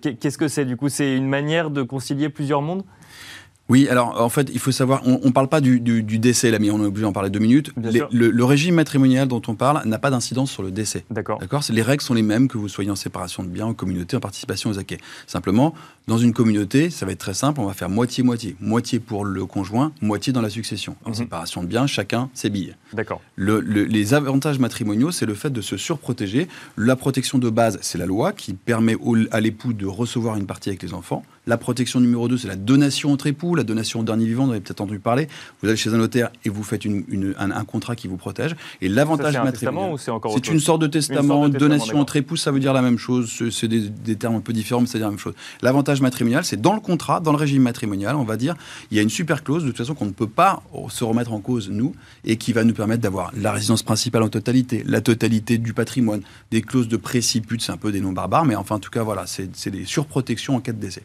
[0.00, 2.82] Qu'est-ce que c'est Du coup, c'est une manière de concilier plusieurs mondes?
[3.68, 6.70] Oui, alors en fait, il faut savoir, on ne parle pas du, décès, là, mais
[6.70, 7.72] on est obligé d'en parler deux minutes.
[7.76, 11.04] le, régime matrimonial dont on parle n'a pas d'incidence sur le décès.
[11.10, 11.38] D'accord.
[11.38, 11.62] D'accord?
[11.70, 14.20] Les règles sont les mêmes que vous soyez en séparation de biens, en communauté, en
[14.20, 14.98] participation aux acquets.
[15.26, 15.74] Simplement,
[16.06, 18.54] dans une communauté, ça va être très simple, on va faire moitié-moitié.
[18.60, 20.94] Moitié pour le conjoint, moitié dans la succession.
[21.04, 21.14] En mhm.
[21.16, 22.76] séparation de biens, chacun ses billes.
[22.92, 23.20] D'accord.
[23.36, 26.46] les avantages matrimoniaux, c'est le fait de se surprotéger.
[26.76, 28.96] La protection de base, c'est la loi qui permet
[29.32, 31.24] à l'époux de recevoir une partie avec les enfants.
[31.48, 34.50] La protection numéro 2, c'est la donation entre époux, la donation au dernier vivant, vous
[34.50, 35.28] avez peut-être entendu parler.
[35.62, 36.82] Vous allez chez un notaire et vous faites
[37.38, 38.56] un, contrat qui vous protège.
[38.80, 39.96] Et l'avantage matrimonial.
[40.34, 43.32] C'est une sorte de testament, donation entre époux, ça veut dire la même chose.
[43.52, 45.34] C'est des, termes un peu différents, mais ça veut dire la même chose.
[45.62, 48.56] L'avantage matrimonial, c'est dans le contrat, dans le régime matrimonial, on va dire,
[48.90, 51.32] il y a une super clause de toute façon qu'on ne peut pas se remettre
[51.32, 55.00] en cause, nous, et qui va nous permettre d'avoir la résidence principale en totalité, la
[55.00, 58.74] totalité du patrimoine, des clauses de préciput, c'est un peu des noms barbares, mais enfin,
[58.74, 61.04] en tout cas, voilà, c'est des surprotections en cas de décès.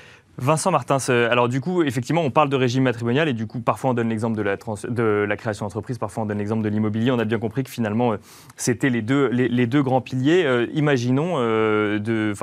[0.41, 3.91] Vincent Martins, alors du coup, effectivement, on parle de régime matrimonial et du coup, parfois
[3.91, 4.57] on donne l'exemple de la,
[4.89, 7.11] de la création d'entreprise, parfois on donne l'exemple de l'immobilier.
[7.11, 8.17] On a bien compris que finalement, euh,
[8.55, 10.43] c'était les deux, les, deux grands piliers.
[10.43, 12.33] Euh, imaginons, euh, de,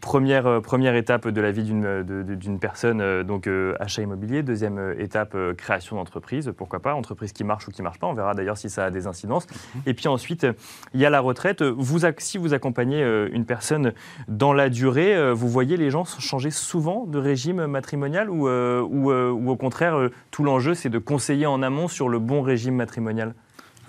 [0.00, 4.42] première, première étape de la vie d'une personne, donc achat immobilier.
[4.42, 8.06] Deuxième étape, création d'entreprise, pourquoi pas, entreprise qui marche ou qui marche pas.
[8.06, 9.46] On verra d'ailleurs si ça a des incidences.
[9.46, 9.82] Mhm.
[9.84, 10.46] Et puis ensuite,
[10.94, 11.62] il y a la retraite.
[11.62, 13.92] Vous, si vous accompagnez une personne
[14.26, 19.30] dans la durée, vous voyez les gens changer souvent de régime matrimonial ou, euh, euh,
[19.30, 22.76] ou, au contraire, euh, tout l'enjeu, c'est de conseiller en amont sur le bon régime
[22.76, 23.34] matrimonial?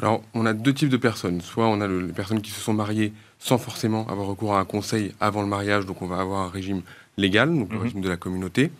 [0.01, 1.41] Alors, on a deux types de personnes.
[1.41, 4.65] Soit on a les personnes qui se sont mariées sans forcément avoir recours à un
[4.65, 6.81] conseil avant le mariage, donc on va avoir un régime
[7.17, 7.83] légal, donc le mhm.
[7.83, 8.71] régime de la communauté.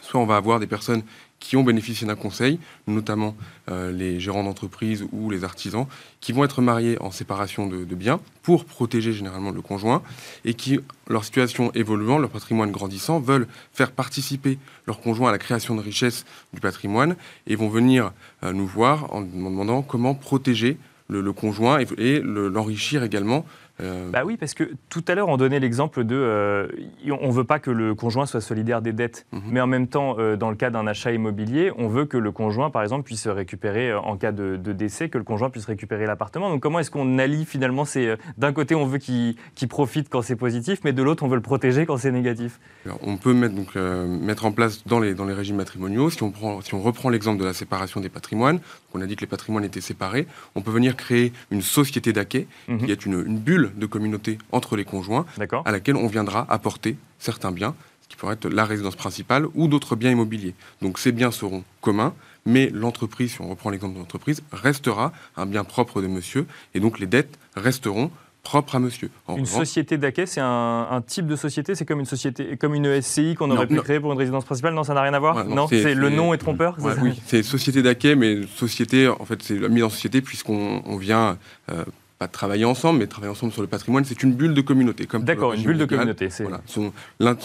[0.00, 1.02] soit on va avoir des personnes
[1.44, 3.36] qui ont bénéficié d'un conseil, notamment
[3.70, 5.86] euh, les gérants d'entreprise ou les artisans,
[6.22, 10.02] qui vont être mariés en séparation de, biens pour protéger généralement le conjoint
[10.46, 15.38] et qui, leur situation évoluant, leur patrimoine grandissant, veulent faire participer leur conjoint à la
[15.38, 17.14] création de richesses du patrimoine
[17.46, 20.78] et vont venir euh, nous voir en demandant comment protéger
[21.10, 23.44] le, conjoint et l'enrichir également
[23.80, 26.14] euh, bah oui, parce que tout à l'heure, on donnait l'exemple de.
[26.14, 26.68] Euh,
[27.10, 29.42] on ne veut pas que le conjoint soit solidaire des dettes, mhm.
[29.50, 32.30] mais en même temps, euh, dans le cas d'un achat immobilier, on veut que le
[32.30, 36.50] conjoint, par exemple, puisse récupérer, en cas de, décès, que le conjoint puisse récupérer l'appartement.
[36.50, 38.14] Donc, comment est-ce qu'on allie finalement ces.
[38.38, 39.36] D'un côté, on veut qu'il
[39.68, 42.60] profite quand c'est positif, mais de l'autre, on veut le protéger quand c'est négatif?
[43.02, 46.30] On peut mettre, donc, mettre en place dans les, dans les régimes matrimoniaux, si on,
[46.30, 48.60] prend, si on reprend l'exemple de la séparation des patrimoines,
[48.92, 52.46] on a dit que les patrimoines étaient séparés, on peut venir créer une société d'acquet,
[52.68, 52.78] mhm.
[52.78, 55.26] qui est une, une bulle de communauté entre les conjoints,
[55.64, 59.68] à laquelle on viendra apporter certains biens, ce qui pourrait être la résidence principale ou
[59.68, 60.54] d'autres biens immobiliers.
[60.82, 62.14] Donc ces biens seront communs,
[62.46, 66.80] mais l'entreprise, si on reprend l'exemple de l'entreprise, restera un bien propre de monsieur, et
[66.80, 68.10] donc les dettes resteront
[68.44, 69.10] propres à monsieur.
[69.36, 73.34] une société d'acquet, c'est un, type de société, c'est comme une société, comme une SCI
[73.34, 74.74] qu'on aurait pu créer pour une résidence principale.
[74.74, 75.44] Non, ça n'a rien à voir.
[75.46, 76.76] non, c'est le nom est trompeur.
[77.02, 81.38] oui, c'est société d'acquet, mais société, en fait, c'est la mise en société puisqu'on vient
[81.72, 81.84] euh,
[82.18, 85.06] pas travailler ensemble, mais travailler ensemble sur le patrimoine, c'est une bulle de communauté.
[85.20, 86.28] D'accord, une bulle de communauté.
[86.40, 86.60] Voilà,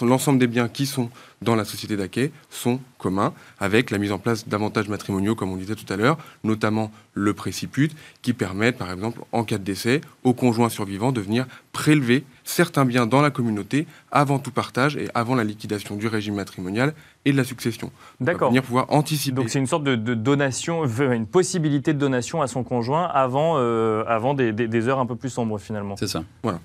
[0.01, 1.09] l'ensemble des biens qui sont
[1.41, 5.57] dans la société d'acquet sont communs, avec la mise en place d'avantages matrimoniaux, comme on
[5.57, 10.01] disait tout à l'heure, notamment le préciput, qui permettent, par exemple, en cas de décès,
[10.23, 15.07] au conjoint survivant de venir prélever certains biens dans la communauté avant tout partage et
[15.13, 16.93] avant la liquidation du régime matrimonial
[17.25, 17.91] et de la succession.
[18.19, 18.49] D'accord.
[18.49, 19.35] Venir pouvoir anticiper.
[19.35, 24.03] Donc c'est une sorte de, donation, une possibilité de donation à son conjoint avant, euh,
[24.07, 25.95] avant des, des, heures un peu plus sombres finalement.
[25.97, 26.23] C'est ça.
[26.43, 26.59] Voilà.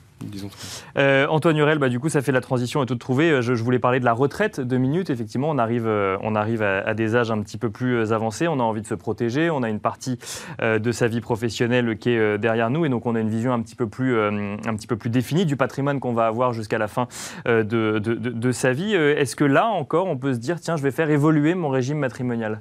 [0.96, 3.30] Euh, Antoine Hurel, bah, du coup, ça fait la transition à toute trouvée.
[3.30, 5.10] Euh, je, voulais parler de la retraite, deux minutes.
[5.10, 8.48] Effectivement, on arrive, euh, on arrive à, des âges un petit peu plus avancés.
[8.48, 9.50] On a envie de se protéger.
[9.50, 10.18] On a une partie
[10.62, 12.84] de sa vie professionnelle qui est derrière nous.
[12.84, 15.46] Et donc, on a une vision un petit peu plus, un petit peu plus définie
[15.46, 17.08] du patrimoine qu'on va avoir jusqu'à la fin
[17.46, 18.94] de, de, de sa vie.
[18.94, 21.98] Est-ce que là encore, on peut se dire, tiens, je vais faire évoluer mon régime
[21.98, 22.60] matrimonial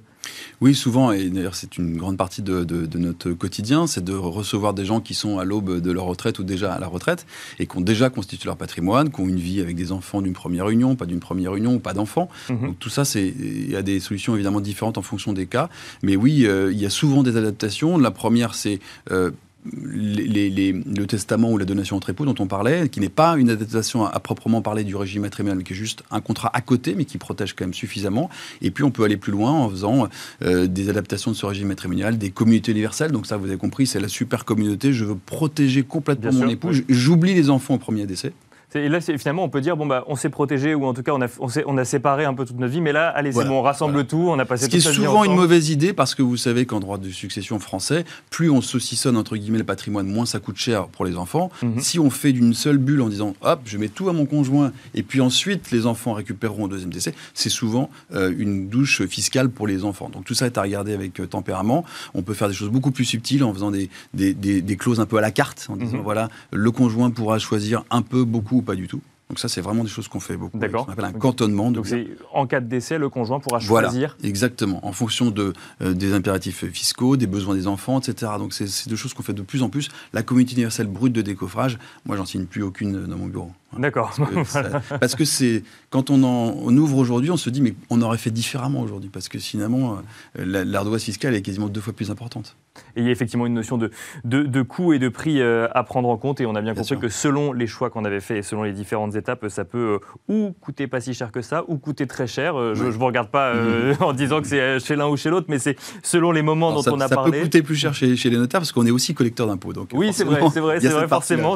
[0.62, 4.86] oui, souvent, et d'ailleurs c'est une grande partie de, notre quotidien, c'est de recevoir des
[4.86, 7.26] gens qui sont à l'aube de leur retraite ou déjà à la retraite,
[7.60, 10.34] et qui ont déjà constitué leur patrimoine, qui ont une vie avec des enfants d'une
[10.34, 12.30] première union, pas d'une première union, ou pas d'enfants.
[12.50, 12.62] Mhm.
[12.62, 15.70] Donc tout ça, il y a des solutions évidemment différentes en fonction des cas.
[16.02, 17.98] Mais oui, euh, il y a souvent des adaptations.
[17.98, 18.80] La première, c'est...
[19.12, 19.32] Euh,
[19.66, 24.06] le testament ou la donation entre époux dont on parlait, qui n'est pas une adaptation
[24.06, 27.06] à, proprement parler du régime matrimonial, mais qui est juste un contrat à côté, mais
[27.06, 28.30] qui protège quand même suffisamment.
[28.62, 30.08] Et puis on peut aller plus loin en faisant
[30.42, 33.12] euh, des adaptations de ce régime matrimonial, des communautés universelles.
[33.12, 34.94] Donc ça, vous avez compris, c'est la super communauté.
[34.94, 36.72] Je veux protéger complètement mon époux.
[36.90, 38.34] J'oublie les enfants au premier décès.
[38.76, 41.12] Et là, finalement, on peut dire, bon, bah, on s'est protégé, ou en tout cas,
[41.14, 41.28] on a,
[41.66, 44.06] on, a séparé un peu toute notre vie, mais là, allez, c'est bon, on rassemble
[44.06, 46.66] tout, on a passé Ce qui est souvent une mauvaise idée, parce que vous savez
[46.66, 50.58] qu'en droit de succession français, plus on saucissonne, entre guillemets, le patrimoine, moins ça coûte
[50.58, 51.52] cher pour les enfants.
[51.62, 51.80] Mhm.
[51.80, 54.72] Si on fait d'une seule bulle en disant, hop, je mets tout à mon conjoint,
[54.96, 59.50] et puis ensuite, les enfants récupéreront au deuxième décès, c'est souvent euh, une douche fiscale
[59.50, 60.10] pour les enfants.
[60.10, 61.86] Donc tout ça est à regarder avec euh, tempérament.
[62.14, 65.06] On peut faire des choses beaucoup plus subtiles en faisant des, des, des, clauses un
[65.06, 66.04] peu à la carte, en disant, mhm.
[66.04, 69.02] voilà, le conjoint pourra choisir un peu, beaucoup ou pas du tout.
[69.30, 70.58] Donc ça, c'est vraiment des choses qu'on fait beaucoup.
[70.58, 70.86] D'accord.
[70.88, 71.72] On appelle un cantonnement.
[71.72, 74.16] Donc c'est en cas de décès, le conjoint pourra choisir.
[74.18, 78.34] Voilà, exactement, en fonction de, euh, des impératifs fiscaux, des besoins des enfants, etc.
[78.38, 79.90] Donc c'est deux choses qu'on fait de plus en plus.
[80.14, 83.52] La communauté universelle brute de décoffrage, moi, j'en signe plus aucune dans mon bureau.
[83.78, 84.14] D'accord.
[85.00, 88.32] Parce que c'est quand on en ouvre aujourd'hui, on se dit mais on aurait fait
[88.32, 90.00] différemment aujourd'hui parce que finalement
[90.40, 92.56] euh, l'ardoise fiscale est quasiment deux fois plus importante.
[92.96, 93.92] Et il y a effectivement une notion de,
[94.24, 96.98] de, coût et de prix euh, à prendre en compte et on a bien, compris
[96.98, 100.34] que selon les choix qu'on avait fait et selon les différentes étapes, ça peut euh,
[100.34, 102.56] ou coûter pas si cher que ça ou coûter très cher.
[102.74, 104.04] je ne vous regarde pas mm-hmm.
[104.04, 106.92] en disant que c'est chez l'un ou chez l'autre, mais c'est selon les moments dont
[106.92, 107.32] on a parlé.
[107.32, 109.74] Ça peut coûter plus cher chez, chez les notaires parce qu'on est aussi collecteur d'impôts.
[109.94, 111.56] Oui, c'est vrai, c'est vrai, c'est vrai forcément.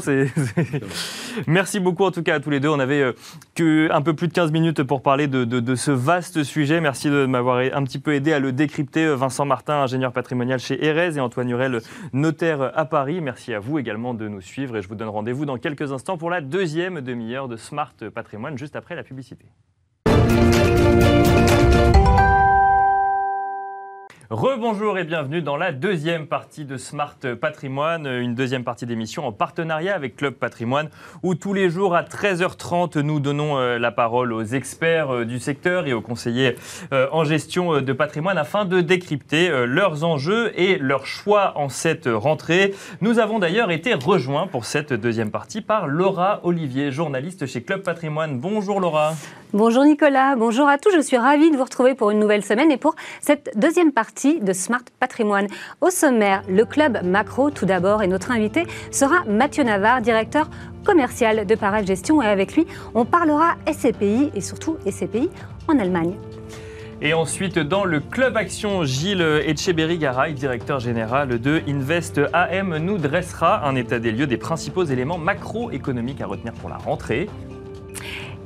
[1.47, 2.69] Merci beaucoup en tout cas à tous les deux.
[2.69, 3.13] On avait euh,
[3.55, 6.81] que un peu plus de 15 minutes pour parler de, ce vaste sujet.
[6.81, 9.05] Merci de m'avoir un petit peu aidé à le décrypter.
[9.05, 11.81] Euh, Vincent Martin, ingénieur patrimonial chez Erez et Antoine Hurel,
[12.13, 13.21] notaire à Paris.
[13.21, 16.17] Merci à vous également de nous suivre et je vous donne rendez-vous dans quelques instants
[16.17, 19.45] pour la deuxième demi-heure de Smart Patrimoine juste après la publicité.
[24.29, 29.31] Rebonjour et bienvenue dans la deuxième partie de Smart Patrimoine, une deuxième partie d'émission en
[29.31, 30.89] partenariat avec Club Patrimoine,
[31.23, 35.39] où tous les jours à 13h30, nous donnons euh, la parole aux experts euh, du
[35.39, 36.55] secteur et aux conseillers
[36.91, 42.09] euh, en gestion de patrimoine afin de décrypter leurs enjeux et leurs choix en cette
[42.11, 42.75] rentrée.
[42.99, 47.81] Nous avons d'ailleurs été rejoints pour cette deuxième partie par Laura Olivier, journaliste chez Club
[47.81, 48.39] Patrimoine.
[48.39, 49.13] Bonjour Laura.
[49.53, 50.91] Bonjour Nicolas, bonjour à tous.
[50.93, 54.16] Je suis ravie de vous retrouver pour une nouvelle semaine et pour cette deuxième partie
[54.25, 55.47] de Smart Patrimoine.
[55.79, 60.49] Au sommaire, le club macro tout d'abord et notre invité sera Mathieu Navarre, directeur
[60.83, 65.29] commercial de Parage Gestion et avec lui, on parlera SCPI et surtout SCPI
[65.67, 66.15] en Allemagne.
[66.99, 73.67] Et ensuite, dans le Club Action, Gilles Etcheberry-Garay, directeur général de Invest AM, nous dressera
[73.67, 77.29] un état des lieux des principaux éléments macroéconomiques à retenir pour la rentrée.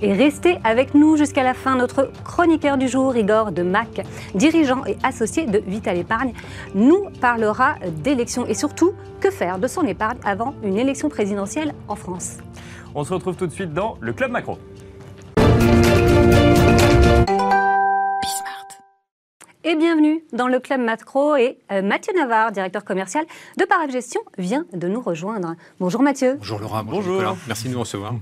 [0.04, 1.76] Et restez avec nous jusqu'à la fin.
[1.76, 4.02] Notre chroniqueur du jour, Igor de Mac,
[4.34, 6.34] dirigeant et associé de Vital Épargne,
[6.74, 11.96] nous parlera d'élections et surtout que faire de son épargne avant une élection présidentielle en
[11.96, 12.38] France?
[12.96, 14.58] On se retrouve tout de suite dans le Club Macro.
[19.64, 21.36] Et bienvenue dans le Club Macro.
[21.36, 23.26] Et euh, Mathieu Navarre, directeur commercial
[23.58, 25.56] de Parag Gestion, vient de nous rejoindre.
[25.80, 26.36] Bonjour Mathieu.
[26.38, 28.16] Bonjour Laura, bonjour, Merci de nous recevoir.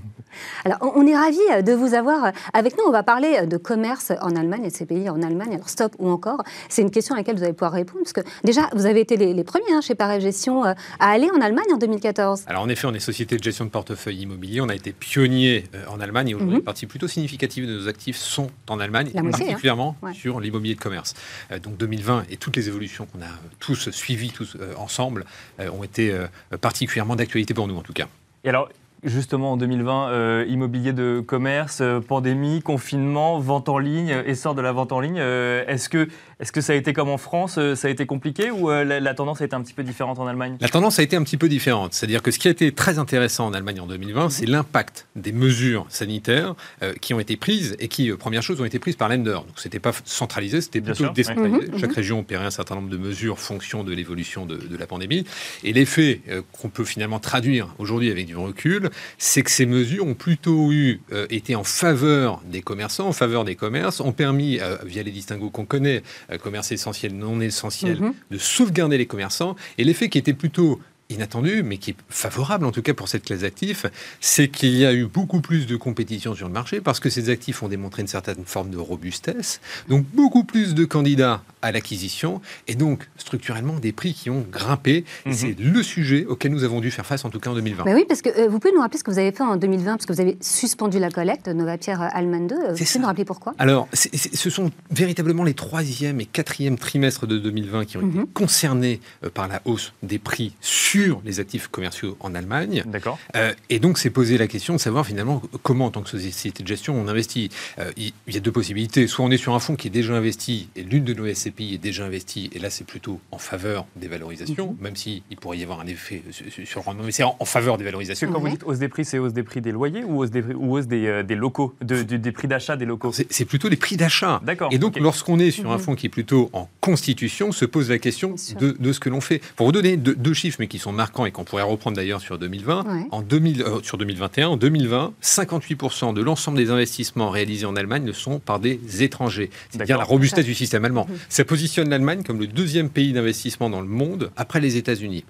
[0.64, 2.84] Alors, on est ravis euh, de vous avoir avec nous.
[2.86, 5.54] On va parler euh, de commerce en Allemagne et de ces pays en Allemagne.
[5.54, 8.02] Alors, stop ou encore C'est une question à laquelle vous allez pouvoir répondre.
[8.02, 11.40] Parce que déjà, vous avez été les, premiers hein, chez Parag Gestion à aller en
[11.40, 12.44] Allemagne en 2014.
[12.46, 14.60] Alors, en effet, on est société de gestion de portefeuille immobilier.
[14.60, 16.60] On a été pionnier en Allemagne et aujourd'hui, mhm.
[16.60, 19.30] une partie plutôt significative de nos actifs sont en Allemagne, hein.
[19.30, 21.14] particulièrement sur l'immobilier de commerce.
[21.50, 25.24] Euh, donc 2020 et toutes les évolutions qu'on a tous suivies tous euh, ensemble
[25.58, 26.14] euh, ont été
[26.60, 28.06] particulièrement d'actualité pour nous en tout cas.
[28.44, 28.68] Et alors,
[29.02, 34.92] justement en 2020, immobilier de commerce, pandémie, confinement, vente en ligne, essor de la vente
[34.92, 35.18] en ligne.
[35.18, 36.08] Est-ce que
[36.40, 38.82] est-ce que ça a été comme en France euh, Ça a été compliqué ou euh,
[38.84, 40.56] la, tendance a été un petit peu différente en Allemagne?
[40.60, 41.92] La tendance a été un petit peu différente.
[41.92, 45.32] C'est-à-dire que ce qui a été très intéressant en Allemagne en 2020, c'est l'impact des
[45.32, 49.10] mesures sanitaires euh, qui ont été prises et qui, première chose, ont été prises par
[49.10, 49.34] l'Ender.
[49.34, 51.72] Donc c'était pas centralisé, c'était plutôt décentralisé.
[51.72, 51.96] Mhm, Chaque mhm.
[51.96, 55.26] région opérait un certain nombre de mesures fonction de l'évolution de, la pandémie.
[55.62, 56.22] Et l'effet
[56.52, 61.00] qu'on peut finalement traduire aujourd'hui avec du recul, c'est que ces mesures ont plutôt eu,
[61.28, 65.66] été en faveur des commerçants, en faveur des commerces, ont permis, via les distinguos qu'on
[65.66, 66.02] connaît,
[66.38, 68.14] commerce essentiel, non essentiel, mhm.
[68.30, 69.56] de sauvegarder les commerçants.
[69.78, 73.24] Et l'effet qui était plutôt inattendu, mais qui est favorable en tout cas pour cette
[73.24, 73.86] classe d'actifs,
[74.20, 77.30] c'est qu'il y a eu beaucoup plus de compétition sur le marché parce que ces
[77.30, 82.40] actifs ont démontré une certaine forme de robustesse, donc beaucoup plus de candidats à l'acquisition
[82.68, 85.04] et donc structurellement des prix qui ont grimpé.
[85.26, 85.32] Mhm.
[85.32, 87.84] C'est le sujet auquel nous avons dû faire face en tout cas en 2020.
[87.94, 89.92] oui, parce que euh, vous pouvez nous rappeler ce que vous avez fait en 2020
[89.92, 92.54] parce que vous avez suspendu la collecte de Nova Pierre Allemagne 2.
[92.54, 93.54] Vous pouvez nous rappeler pourquoi?
[93.58, 98.26] Alors, ce sont véritablement les troisième et quatrième trimestres de 2020 qui ont été mhm.
[98.28, 102.82] concernés euh, par la hausse des prix sur les actifs commerciaux en Allemagne.
[102.86, 103.18] D'accord.
[103.36, 106.62] Euh, et donc, c'est posé la question de savoir finalement comment, en tant que société
[106.62, 107.50] de gestion, on investit.
[107.78, 109.06] Euh, il y a deux possibilités.
[109.06, 111.74] Soit on est sur un fonds qui est déjà investi et l'une de nos SCPI
[111.74, 114.76] est déjà investie, et là, c'est plutôt en faveur des valorisations, mhm.
[114.80, 116.22] même s'il pourrait y avoir un effet
[116.64, 118.30] sur le rendement, mais c'est en, faveur des valorisations.
[118.30, 120.42] Quand vous dites hausse des prix, c'est hausse des prix des loyers ou hausse des,
[120.42, 123.12] ou hausse des, euh, des locaux, de, des prix d'achat des locaux?
[123.12, 124.40] C'est plutôt des prix d'achat.
[124.44, 124.70] D'accord.
[124.72, 125.82] Et donc, lorsqu'on est sur un mhm.
[125.82, 129.20] fonds qui est plutôt en constitution, se pose la question de, de, ce que l'on
[129.20, 129.40] fait.
[129.56, 132.20] Pour vous donner deux, deux chiffres, mais qui sont marquant et qu'on pourrait reprendre d'ailleurs
[132.20, 137.66] sur 2020, en 2000, euh, sur 2021, en 2020, 58% de l'ensemble des investissements réalisés
[137.66, 139.50] en Allemagne le sont par des étrangers.
[139.70, 141.06] C'est-à-dire la robustesse du système allemand.
[141.28, 145.24] Ça positionne l'Allemagne comme le deuxième pays d'investissement dans le monde après les États-Unis.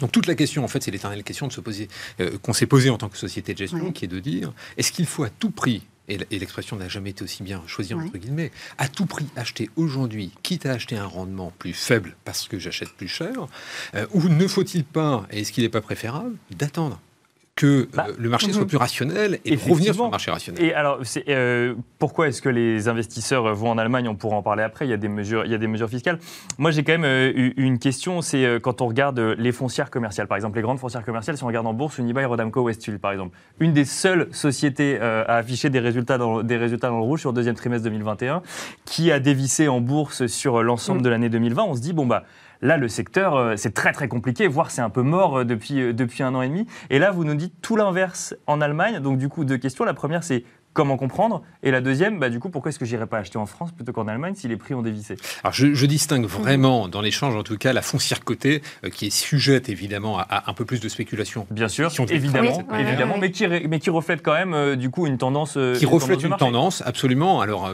[0.00, 1.88] Donc toute la question, en fait, c'est l'éternelle question de se poser,
[2.20, 4.92] euh, qu'on s'est posée en tant que société de gestion, qui est de dire est-ce
[4.92, 8.52] qu'il faut à tout prix et l'expression n'a jamais été aussi bien choisie, entre guillemets,
[8.78, 12.90] à tout prix acheter aujourd'hui, quitte à acheter un rendement plus faible parce que j'achète
[12.90, 13.46] plus cher,
[13.94, 17.00] euh, ou ne faut-il pas, et est-ce qu'il n'est pas préférable, d'attendre
[17.56, 18.68] que bah, euh, le marché soit mhm.
[18.68, 20.62] plus rationnel et revenir sur le marché rationnel.
[20.62, 24.08] Et alors, euh, pourquoi est-ce que les investisseurs vont en Allemagne?
[24.08, 24.86] On pourra en parler après.
[24.86, 26.18] Il y a des mesures, il y a des mesures fiscales.
[26.58, 28.20] Moi, j'ai quand même euh, une question.
[28.20, 31.38] C'est quand on regarde les foncières commerciales, par exemple, les grandes foncières commerciales.
[31.38, 35.36] Si on regarde en bourse, Unibail, Rodamco, Westfield, par exemple, une des seules sociétés à
[35.36, 38.42] afficher des résultats dans, des résultats dans le rouge sur le deuxième trimestre 2021,
[38.84, 41.04] qui a dévissé en bourse sur l'ensemble mm.
[41.04, 41.62] de l'année 2020.
[41.62, 42.24] On se dit bon bah
[42.62, 45.80] Là, le secteur, euh, c'est très très compliqué, voire c'est un peu mort euh, depuis,
[45.80, 46.66] euh, depuis un an et demi.
[46.90, 49.00] Et là, vous nous dites tout l'inverse en Allemagne.
[49.00, 49.84] Donc du coup, deux questions.
[49.84, 50.44] La première, c'est
[50.76, 53.46] Comment comprendre Et la deuxième, bah, du coup, pourquoi est-ce que j'irais pas acheter en
[53.46, 55.16] France plutôt qu'en Allemagne si les prix ont dévissé?
[55.42, 59.10] Alors, je, distingue vraiment dans l'échange, en tout cas, la foncière cotée, euh, qui est
[59.10, 61.46] sujette évidemment à, un peu plus de spéculation.
[61.50, 65.16] Bien sûr, évidemment, évidemment mais, qui, mais qui reflète quand même, euh, du coup, une
[65.16, 65.56] tendance.
[65.56, 67.40] Euh, qui reflète une tendance, absolument.
[67.40, 67.72] Alors,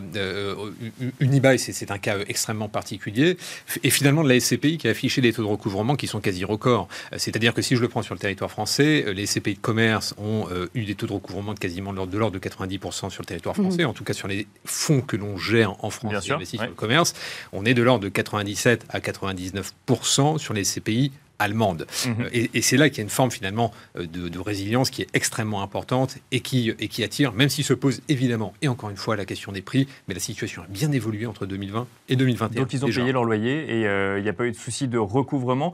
[1.19, 3.37] Unibail, c'est un cas extrêmement particulier.
[3.83, 6.45] Et finalement, de la SCPI qui a affiché des taux de recouvrement qui sont quasi
[6.45, 6.87] records.
[7.17, 10.47] C'est-à-dire que si je le prends sur le territoire français, les SCPI de commerce ont
[10.75, 13.83] eu des taux de recouvrement de quasiment de l'ordre de 90% sur le territoire français,
[13.83, 13.91] mhm.
[13.91, 16.75] en tout cas sur les fonds que l'on gère en France qui investissent sur le
[16.75, 17.15] commerce,
[17.53, 21.87] on est de l'ordre de 97 à 99% sur les CPI allemande.
[22.07, 22.15] Mhm.
[22.21, 25.09] Euh, et, c'est là qu'il y a une forme finalement euh, de, résilience qui est
[25.15, 28.97] extrêmement importante et qui, et qui attire, même s'il se pose évidemment, et encore une
[28.97, 32.61] fois, la question des prix, mais la situation a bien évolué entre 2020 et 2021.
[32.61, 34.89] Donc ils ont payé leur loyer et euh, il n'y a pas eu de souci
[34.89, 35.73] de recouvrement.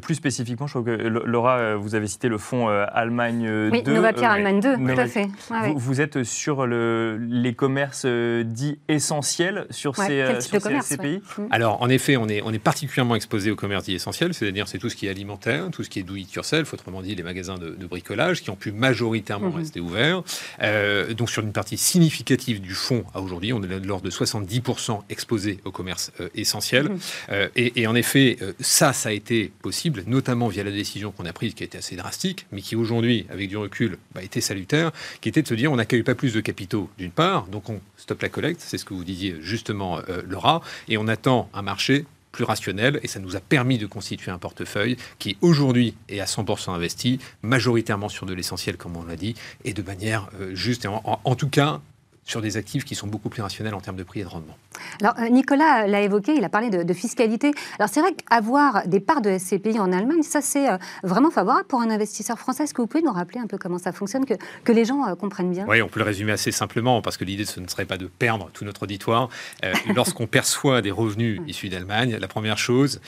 [0.00, 3.70] plus spécifiquement, je crois que Laura, vous avez cité le fonds Allemagne 2.
[3.72, 5.28] Oui, Novapierre Allemagne 2, tout à fait.
[5.74, 11.20] vous, êtes sur le, les commerces dits essentiels sur ces, sur ces, pays?
[11.50, 14.78] Alors en effet, on est, on est particulièrement exposé aux commerces dits essentiels, c'est-à-dire c'est
[14.78, 17.58] tout ce qui alimentaire, tout ce qui est do it yourself, autrement dit les magasins
[17.58, 19.56] de, bricolage, qui ont pu majoritairement mhm.
[19.56, 20.22] rester ouverts.
[20.62, 24.10] Euh, donc sur une partie significative du fonds à aujourd'hui, on est de l'ordre de
[24.10, 26.88] 70% exposé au commerce euh, essentiel.
[26.88, 26.98] Mhm.
[27.30, 31.32] Euh, et, en effet, ça, ça a été possible, notamment via la décision qu'on a
[31.32, 34.90] prise, qui a été assez drastique, mais qui aujourd'hui, avec du recul, a été salutaire,
[35.20, 37.80] qui était de se dire on n'accueille pas plus de capitaux d'une part, donc on
[37.96, 42.06] stoppe la collecte, c'est ce que vous disiez justement, Laura, et on attend un marché
[42.34, 46.24] plus rationnel et ça nous a permis de constituer un portefeuille qui aujourd'hui est à
[46.24, 50.86] 100% investi, majoritairement sur de l'essentiel comme on l'a dit, et de manière euh, juste
[50.86, 51.80] en, tout cas
[52.24, 54.56] sur des actifs qui sont beaucoup plus rationnels en termes de prix et de rendement.
[55.00, 57.52] Alors, euh, Nicolas l'a évoqué, il a parlé de, fiscalité.
[57.78, 61.66] Alors, c'est vrai qu'avoir des parts de SCPI en Allemagne, ça, c'est euh, vraiment favorable
[61.66, 62.64] pour un investisseur français.
[62.64, 65.06] Est-ce que vous pouvez nous rappeler un peu comment ça fonctionne, que, que les gens
[65.06, 65.66] euh, comprennent bien?
[65.68, 68.06] Oui, on peut le résumer assez simplement, parce que l'idée, ce ne serait pas de
[68.06, 69.28] perdre tout notre auditoire.
[69.94, 73.00] Lorsqu'on perçoit des revenus issus d'Allemagne, la première chose,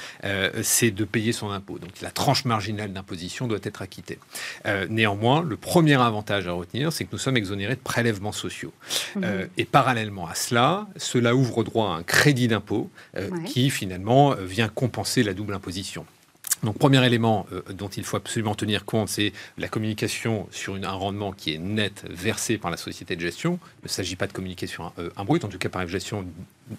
[0.62, 1.78] c'est de payer son impôt.
[1.78, 4.18] Donc, la tranche marginale d'imposition doit être acquittée.
[4.88, 8.72] néanmoins, le premier avantage à retenir, c'est que nous sommes exonérés de prélèvements sociaux.
[9.14, 9.24] Mmh.
[9.56, 14.44] et parallèlement à cela, cela ouvre droit à un crédit d'impôt euh, qui finalement euh,
[14.44, 16.04] vient compenser la double imposition.
[16.62, 20.90] Donc, premier élément euh, dont il faut absolument tenir compte, c'est la communication sur un
[20.90, 23.58] rendement qui est net versé par la société de gestion.
[23.82, 26.24] Il ne s'agit pas de communiquer sur un, brut, en tout cas par une gestion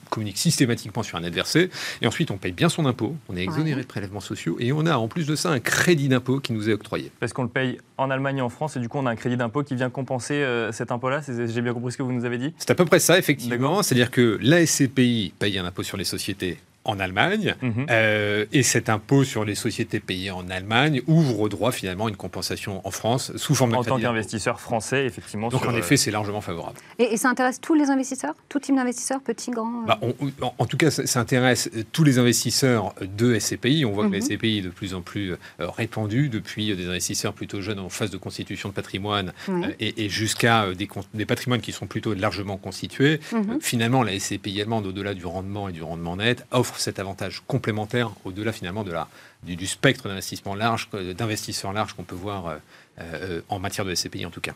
[0.09, 1.69] communique systématiquement sur un net versé.
[2.01, 4.85] Et ensuite, on paye bien son impôt, on est exonéré de prélèvements sociaux et on
[4.85, 7.11] a en plus de ça un crédit d'impôt qui nous est octroyé.
[7.19, 9.15] Parce qu'on le paye en Allemagne et en France et du coup, on a un
[9.15, 11.21] crédit d'impôt qui vient compenser euh, cet impôt-là.
[11.27, 12.53] J'ai bien compris ce que vous nous avez dit?
[12.57, 13.83] C'est à peu près ça, effectivement.
[13.83, 16.57] C'est-à-dire que la SCPI paye un impôt sur les sociétés
[16.87, 17.55] en Allemagne.
[17.61, 17.85] Mhm.
[17.89, 22.15] Euh, et cet impôt sur les sociétés payées en Allemagne ouvre au droit finalement une
[22.15, 25.49] compensation en France sous forme de En tant qu'investisseur français, effectivement.
[25.49, 26.77] Donc en effet, euh, c'est largement favorable.
[26.99, 28.35] Et, ça intéresse tous les investisseurs?
[28.49, 29.99] Tout type d'investisseurs, petits, grands bah,
[30.57, 33.85] en, tout cas, ça, intéresse tous les investisseurs de SCPI.
[33.85, 34.25] On voit que la mhm.
[34.25, 38.11] SCPI est de plus en plus euh, répandue depuis des investisseurs plutôt jeunes en phase
[38.11, 39.33] de constitution de patrimoine
[39.79, 43.19] et, jusqu'à des, des, patrimoines qui sont plutôt largement constitués.
[43.33, 43.59] Mhm.
[43.61, 48.11] finalement, la SCPI allemande, au-delà du rendement et du rendement net, offre cet avantage complémentaire
[48.25, 49.07] au-delà finalement de la,
[49.43, 52.55] du, spectre d'investissement large, d'investisseurs larges qu'on peut voir euh,
[52.99, 54.53] euh, en matière de SCPI en tout cas.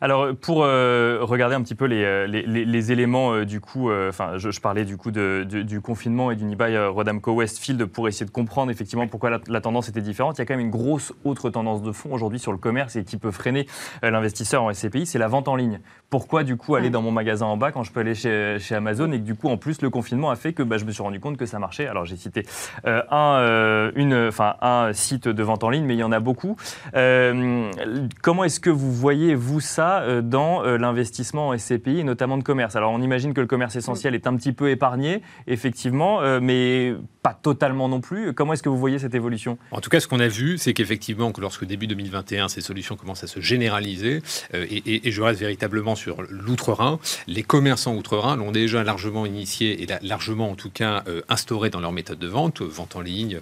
[0.00, 4.84] Alors, pour euh, regarder un petit peu les, les, éléments du coup, enfin, je, parlais
[4.84, 9.06] du coup de, du confinement et du Nibai Rodamco Westfield pour essayer de comprendre effectivement
[9.06, 10.36] pourquoi la, tendance était différente.
[10.36, 12.96] Il y a quand même une grosse autre tendance de fond aujourd'hui sur le commerce
[12.96, 13.66] et qui peut freiner
[14.02, 15.80] l'investisseur en SCPI, c'est la vente en ligne.
[16.14, 18.76] Pourquoi du coup aller dans mon magasin en bas quand je peux aller chez, chez
[18.76, 20.92] Amazon et que du coup en plus le confinement a fait que bah, je me
[20.92, 21.88] suis rendu compte que ça marchait.
[21.88, 22.46] Alors j'ai cité
[22.84, 26.56] un, une, enfin, un site de vente en ligne, mais il y en a beaucoup.
[26.92, 32.38] comment est-ce que vous voyez vous ça euh, dans euh, l'investissement en SCPI, et notamment
[32.38, 32.76] de commerce?
[32.76, 36.94] Alors on imagine que le commerce essentiel est un petit peu épargné, effectivement, euh, mais
[37.22, 38.32] pas totalement non plus.
[38.34, 39.58] Comment est-ce que vous voyez cette évolution?
[39.70, 42.96] En tout cas, ce qu'on a vu, c'est qu'effectivement, que lorsque début 2021, ces solutions
[42.96, 48.84] commencent à se généraliser, et, je reste véritablement sur l'outre-Rhin, les commerçants outre-Rhin l'ont déjà
[48.84, 53.00] largement initié et largement en tout cas instauré dans leur méthode de vente, vente en
[53.00, 53.40] ligne,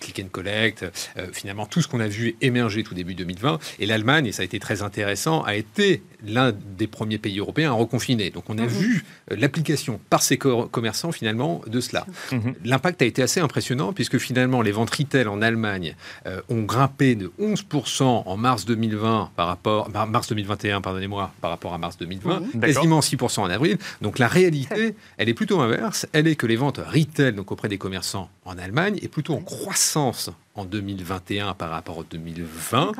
[0.00, 0.84] click and collect,
[1.32, 3.58] finalement tout ce qu'on a vu émerger tout début 2020.
[3.78, 7.70] Et l'Allemagne, et ça a été très intéressant, a été l'un des premiers pays européens
[7.70, 8.30] à reconfiner.
[8.30, 8.68] Donc on a mhm.
[8.68, 12.06] vu euh, l'application par ces commerçants finalement de cela.
[12.30, 12.54] Mhm.
[12.64, 15.96] L'impact a été assez impressionnant puisque finalement les ventes retail en Allemagne
[16.26, 21.74] euh, ont grimpé de 11% en mars 2020 par rapport mars 2021 pardonnez-moi par rapport
[21.74, 23.78] à mars 2020, quasiment 6% en avril.
[24.00, 26.06] Donc la réalité, elle est plutôt inverse.
[26.12, 29.40] Elle est que les ventes retail donc auprès des commerçants en Allemagne est plutôt en
[29.40, 32.92] croissance en 2021 par rapport à 2020.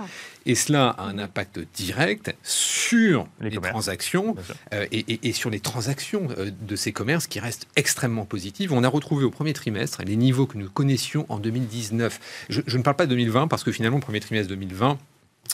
[0.46, 4.36] Et cela a un impact direct sur les, transactions
[4.72, 8.72] euh, et, sur les transactions euh, de ces commerces qui restent extrêmement positives.
[8.72, 12.46] On a retrouvé au premier trimestre les niveaux que nous connaissions en 2019.
[12.48, 14.98] Je, je ne parle pas de 2020 parce que finalement, le premier trimestre 2020,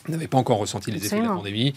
[0.08, 1.74] n'avait pas encore ressenti les effets de la pandémie,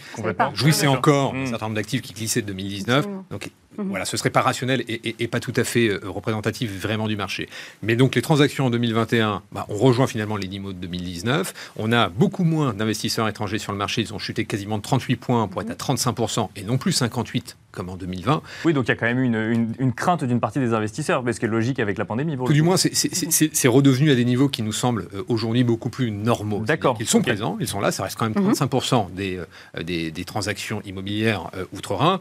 [0.53, 3.07] jouissait encore un certain nombre d'actifs qui glissaient de 2019.
[3.29, 3.89] Donc mhm.
[3.89, 7.47] voilà, ce serait pas rationnel et, pas tout à fait euh, représentatif vraiment du marché.
[7.83, 11.53] Mais donc les transactions en 2021, bah, on rejoint finalement les niveaux de 2019.
[11.77, 14.01] On a beaucoup moins d'investisseurs étrangers sur le marché.
[14.01, 17.57] Ils ont chuté quasiment de 38 points pour être à 35% et non plus 58
[17.71, 18.41] comme en 2020.
[18.65, 21.39] Oui, donc il y a quand même une, une, crainte d'une partie des investisseurs, parce
[21.39, 22.37] que logique avec la pandémie.
[22.37, 26.11] Tout du moins, c'est redevenu à des niveaux qui nous semblent euh, aujourd'hui beaucoup plus
[26.11, 26.59] normaux.
[26.59, 26.97] D'accord.
[26.99, 29.15] Ils sont présents, ils sont là, ça reste quand même 35% mhm.
[29.15, 32.19] des, euh, des, des, transactions immobilières euh, outre-Rhin.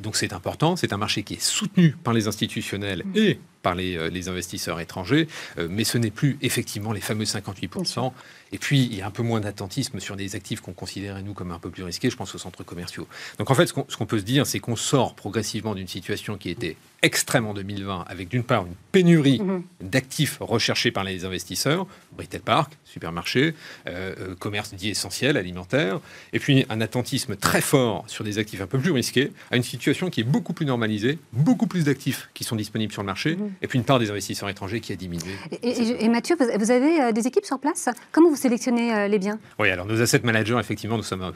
[0.00, 3.16] donc c'est important, c'est un marché qui est soutenu par les institutionnels mhm.
[3.16, 5.26] et par les, les, investisseurs étrangers,
[5.68, 8.12] mais ce n'est plus effectivement les fameux 58%.
[8.52, 11.34] Et puis, il y a un peu moins d'attentisme sur des actifs qu'on considérait, nous,
[11.34, 12.10] comme un peu plus risqués.
[12.10, 13.06] Je pense aux centres commerciaux.
[13.38, 16.50] Donc, en fait, ce qu'on peut se dire, c'est qu'on sort progressivement d'une situation qui
[16.50, 19.62] était extrême en 2020, avec d'une part une pénurie mhm.
[19.80, 21.86] d'actifs recherchés par les investisseurs,
[22.18, 23.54] retail park, supermarché,
[23.86, 26.00] euh, euh, commerce dit essentiel, alimentaire,
[26.32, 29.62] et puis un attentisme très fort sur des actifs un peu plus risqués, à une
[29.62, 33.36] situation qui est beaucoup plus normalisée, beaucoup plus d'actifs qui sont disponibles sur le marché,
[33.36, 33.52] mhm.
[33.62, 35.34] et puis une part des investisseurs étrangers qui a diminué.
[35.62, 37.88] Et, Mathieu, vous avez euh, des équipes sur place?
[38.10, 41.32] Comment vous sélectionnez les biens Oui, alors nos asset managers, effectivement, nous sommes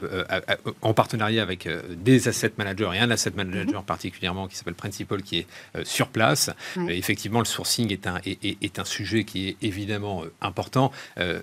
[0.81, 3.85] en partenariat avec des asset managers et un asset manager mhm.
[3.85, 5.47] particulièrement qui s'appelle Principal, qui est
[5.83, 6.49] sur place.
[6.89, 10.91] effectivement, le sourcing est un, est, est un sujet qui est évidemment important.
[11.17, 11.39] Euh,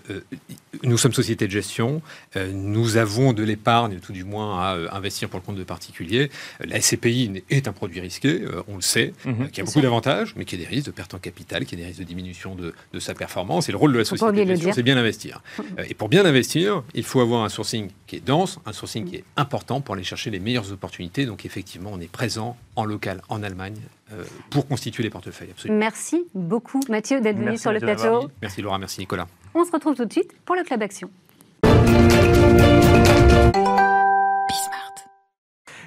[0.83, 2.03] nous sommes société de gestion,
[2.37, 5.65] euh, nous avons de l'épargne, tout du moins, à euh, investir pour le compte de
[5.65, 6.31] particuliers.
[6.61, 9.51] La SCPI est un produit risqué, on le sait, mhm.
[9.51, 11.79] qui a beaucoup d'avantages, mais qui a des risques de perte en capital, qui a
[11.79, 13.69] des risques de diminution de, sa performance.
[13.69, 15.43] Et le rôle de la société de gestion, c'est bien investir.
[15.89, 19.17] Et pour bien investir, il faut avoir un sourcing qui est dense, un sourcing qui
[19.17, 21.27] est important pour aller chercher les meilleures opportunités.
[21.27, 23.77] Donc effectivement, on est présent en local en Allemagne
[24.51, 25.51] pour constituer les portefeuilles.
[25.51, 25.79] Absolument.
[25.79, 28.31] Merci beaucoup Mathieu d'être venu sur le plateau.
[28.43, 29.27] Merci Laura, merci Nicolas.
[29.55, 31.11] On se retrouve tout de suite pour le Club Action.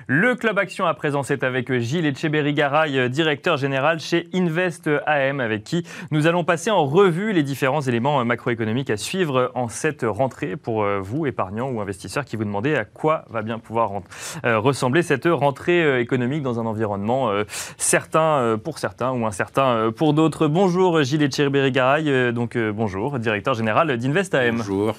[0.08, 5.64] Le Club Action à présent, c'est avec Gilles Etcheberry-Garay, directeur général chez Invest AM, avec
[5.64, 10.58] qui nous allons passer en revue les différents éléments macroéconomiques à suivre en cette rentrée
[10.58, 13.92] pour euh, vous, épargnants ou investisseurs, qui vous demandez à quoi va bien pouvoir
[14.46, 17.32] euh, ressembler cette rentrée euh, économique dans un environnement
[17.78, 20.48] certain pour certains ou incertain pour d'autres.
[20.48, 24.58] Bonjour Gilles Etcheberry-Garay, donc bonjour, directeur général d'Invest AM.
[24.58, 24.96] Bonjour.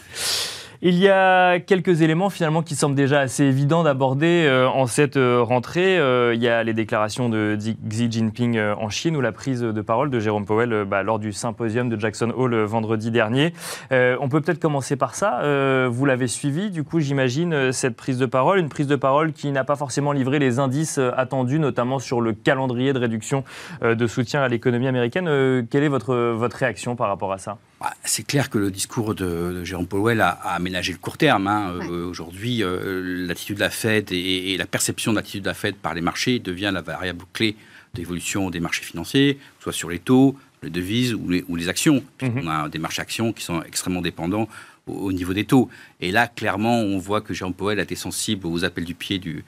[0.87, 5.17] Il y a quelques éléments finalement qui semblent déjà assez évidents d'aborder euh, en cette
[5.17, 5.99] euh, rentrée.
[5.99, 9.81] Euh, il y a les déclarations de Xi Jinping en Chine ou la prise de
[9.81, 13.55] parole de Jérôme Powell bah, lors du symposium de Jackson Hole vendredi dernier.
[13.91, 15.41] on peut peut-être commencer par ça.
[15.89, 18.59] vous l'avez suivi, du coup, j'imagine, cette prise de parole.
[18.59, 22.35] Une prise de parole qui n'a pas forcément livré les indices attendus, notamment sur le
[22.35, 23.43] calendrier de réduction
[23.83, 25.25] de soutien à l'économie américaine.
[25.71, 27.57] quelle est votre, votre réaction par rapport à ça?
[28.05, 31.47] C'est clair que le discours de, Jérôme Powell a, aménagé le court terme.
[31.47, 31.75] Hein.
[31.83, 35.77] Euh, aujourd'hui, euh, l'attitude de la Fed et, la perception de l'attitude de la Fed
[35.77, 37.57] par les marchés devient la variable clé
[37.95, 42.03] d'évolution des marchés financiers, soit sur les taux, les devises ou les, actions.
[42.23, 42.43] Mhm.
[42.43, 44.49] On a des marchés actions qui sont extrêmement dépendants
[44.87, 45.69] au, niveau des taux.
[46.01, 49.19] Et là, clairement, on voit que Jérôme Powell a été sensible aux appels du pied
[49.19, 49.45] du,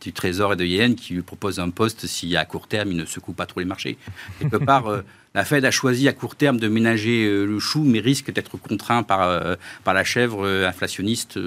[0.00, 2.96] du Trésor et de Yellen qui lui propose un poste si à court terme, il
[2.96, 3.96] ne secoue pas trop les marchés.
[4.38, 5.02] Quelque part, euh,
[5.34, 8.56] la Fed a choisi à court terme de ménager euh, le chou, mais risque d'être
[8.56, 11.38] contraint par, euh, par la chèvre inflationniste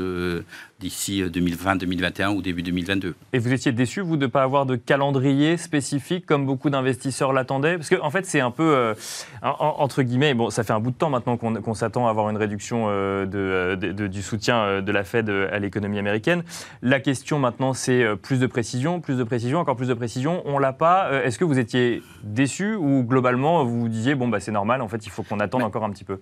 [0.84, 3.16] d'ici 2020, 2021 ou début 2022.
[3.34, 7.34] Et vous étiez déçu, vous, de ne pas avoir de calendrier spécifique comme beaucoup d'investisseurs
[7.34, 7.78] l'attendaient?
[7.78, 8.94] Parce qu'en en fait, c'est un peu,
[9.42, 12.38] entre guillemets, bon, ça fait un bout de temps maintenant qu'on s'attend à avoir une
[12.38, 13.76] réduction de,
[14.08, 16.44] du soutien de la Fed à l'économie américaine.
[16.82, 20.44] La question maintenant, c'est plus de précision, plus de précision, encore plus de précision.
[20.46, 21.24] On l'a pas.
[21.24, 24.88] Est-ce que vous étiez déçu ou globalement, vous vous disiez, bon, bah, c'est normal, en
[24.88, 26.20] fait, il faut qu'on attende encore un petit peu?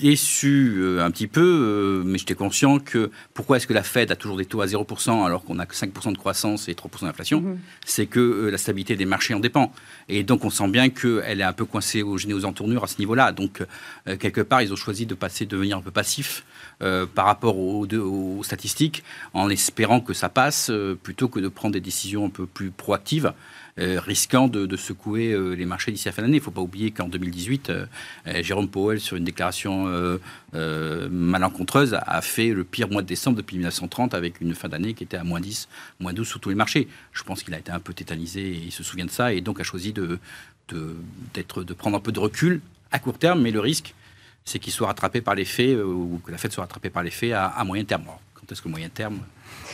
[0.00, 3.97] Déçu euh, un petit peu, euh, mais j'étais conscient que pourquoi est-ce que la Fed
[3.98, 7.02] a toujours des taux à 0% alors qu'on a que 5% de croissance et 3%
[7.02, 7.58] d'inflation mhm.
[7.84, 9.72] C'est que euh, la stabilité des marchés en dépend.
[10.08, 12.98] Et donc, on sent bien qu'elle est un peu coincée au aux entournures à ce
[12.98, 13.32] niveau-là.
[13.32, 13.62] Donc,
[14.18, 16.44] quelque part, ils ont choisi de passer, de devenir un peu passif
[16.78, 19.02] par rapport aux, aux, statistiques,
[19.34, 20.70] en espérant que ça passe,
[21.02, 23.32] plutôt que de prendre des décisions un peu plus proactives.
[23.78, 26.38] Euh, risquant de, secouer euh, les marchés d'ici la fin d'année.
[26.38, 27.86] Il ne faut pas oublier qu'en 2018, euh,
[28.42, 29.86] Jérôme Powell, sur une déclaration
[30.52, 35.04] malencontreuse, a fait le pire mois de décembre depuis 1930 avec une fin d'année qui
[35.04, 35.68] était à moins 10,
[36.00, 36.88] moins 12 sur tous les marchés.
[37.12, 39.40] Je pense qu'il a été un peu tétanisé et il se souvient de ça et
[39.40, 40.18] donc a choisi de,
[40.68, 40.96] de,
[41.34, 42.60] de prendre un peu de recul
[42.90, 43.94] à court terme, mais le risque,
[44.44, 47.10] c'est qu'il soit rattrapé par les faits, ou que la Fed soit rattrapée par les
[47.10, 48.04] faits à, moyen terme.
[48.50, 49.20] Est-ce que moyen terme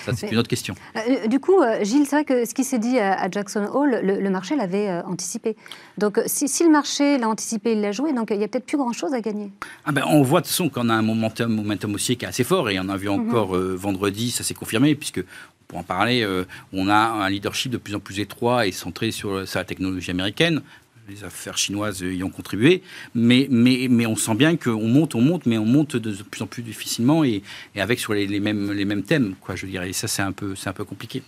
[0.04, 0.74] ça, c'est une autre question.
[0.96, 4.00] Euh, du coup, euh, Gilles, c'est vrai que ce qui s'est dit à, Jackson Hole,
[4.02, 5.56] le, marché l'avait euh, anticipé.
[5.98, 8.76] Donc, si, le marché l'a anticipé, il l'a joué, donc il n'y a peut-être plus
[8.76, 9.50] grand-chose à gagner.
[9.84, 12.28] Ah ben, on voit de toute façon qu'on a un momentum, momentum haussier qui est
[12.28, 13.28] assez fort, et on a vu mhm.
[13.28, 15.24] encore vendredi, ça s'est confirmé, puisque
[15.68, 16.26] pour en parler,
[16.72, 20.10] on a un leadership de plus en plus étroit et centré sur, sur la technologie
[20.10, 20.60] américaine
[21.08, 22.82] les affaires chinoises y ont contribué,
[23.14, 26.42] mais, mais, mais on sent bien qu'on monte, on monte, mais on monte de plus
[26.42, 27.42] en plus difficilement et,
[27.74, 29.90] et avec sur les, mêmes, les mêmes thèmes, quoi, je dirais.
[29.90, 31.22] Et ça, c'est un, peu, un peu compliqué.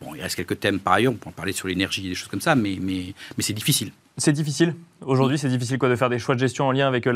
[0.00, 2.28] Bon, il reste quelques thèmes par ailleurs, on peut en parler sur l'énergie, des choses
[2.28, 3.92] comme ça, mais, mais, mais c'est difficile.
[4.16, 4.74] C'est difficile
[5.06, 7.12] Aujourd'hui, c'est difficile quoi, de faire des choix de gestion en lien avec euh,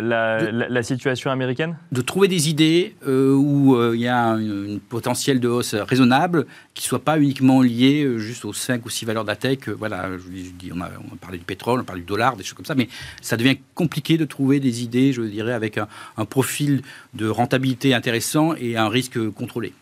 [0.00, 1.76] la, la, situation américaine?
[1.90, 6.46] De trouver des idées euh, où euh, il y a un, potentiel de hausse raisonnable
[6.74, 9.68] qui ne soit pas uniquement lié juste aux 5 ou 6 valeurs de la tech.
[9.68, 12.44] voilà, je, dis, on, a, on a parlé du pétrole, on parle du dollar, des
[12.44, 12.88] choses comme ça, mais
[13.20, 16.82] ça devient compliqué de trouver des idées, je dirais, avec un, un profil
[17.14, 19.72] de rentabilité intéressant et un risque contrôlé.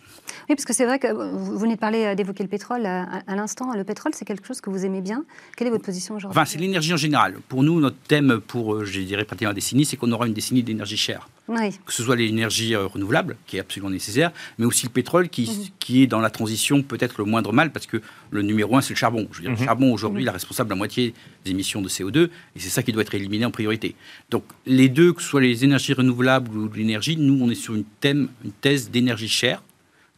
[0.48, 3.02] Oui, parce que c'est vrai que vous venez de parler, euh, d'évoquer le pétrole euh,
[3.26, 3.74] à, l'instant.
[3.74, 5.24] Le pétrole, c'est quelque chose que vous aimez bien.
[5.56, 6.38] Quelle est votre position aujourd'hui?
[6.38, 7.34] Enfin, c'est l'énergie en général.
[7.48, 10.34] Pour nous, notre thème pour, euh, je dirais, pratiquement la décennie, c'est qu'on aura une
[10.34, 11.28] décennie d'énergie chère.
[11.48, 11.72] Oui.
[11.84, 15.66] Que ce soit l'énergie renouvelable, qui est absolument nécessaire, mais aussi le pétrole, qui, mhm.
[15.80, 18.94] qui est dans la transition peut-être le moindre mal, parce que le numéro un, c'est
[18.94, 19.28] le charbon.
[19.32, 19.64] Je veux dire, le mhm.
[19.64, 21.12] charbon, aujourd'hui, il est responsable de la moitié
[21.44, 23.96] des émissions de CO2, et c'est ça qui doit être éliminé en priorité.
[24.30, 27.74] Donc, les deux, que ce soit les énergies renouvelables ou l'énergie, nous, on est sur
[27.74, 29.62] une, thème, une thèse d'énergie chère,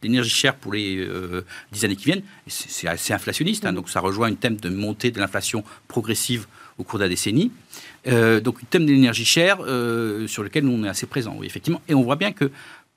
[0.01, 2.23] d'énergie chère pour les euh, dix années qui viennent.
[2.47, 6.47] C'est assez inflationniste, hein, donc ça rejoint une thème de montée de l'inflation progressive
[6.77, 7.51] au cours de la décennie.
[8.07, 11.45] Euh, donc, un thème d'énergie chère euh, sur lequel nous, on est assez présent, oui,
[11.45, 11.81] effectivement.
[11.87, 12.51] Et on voit bien que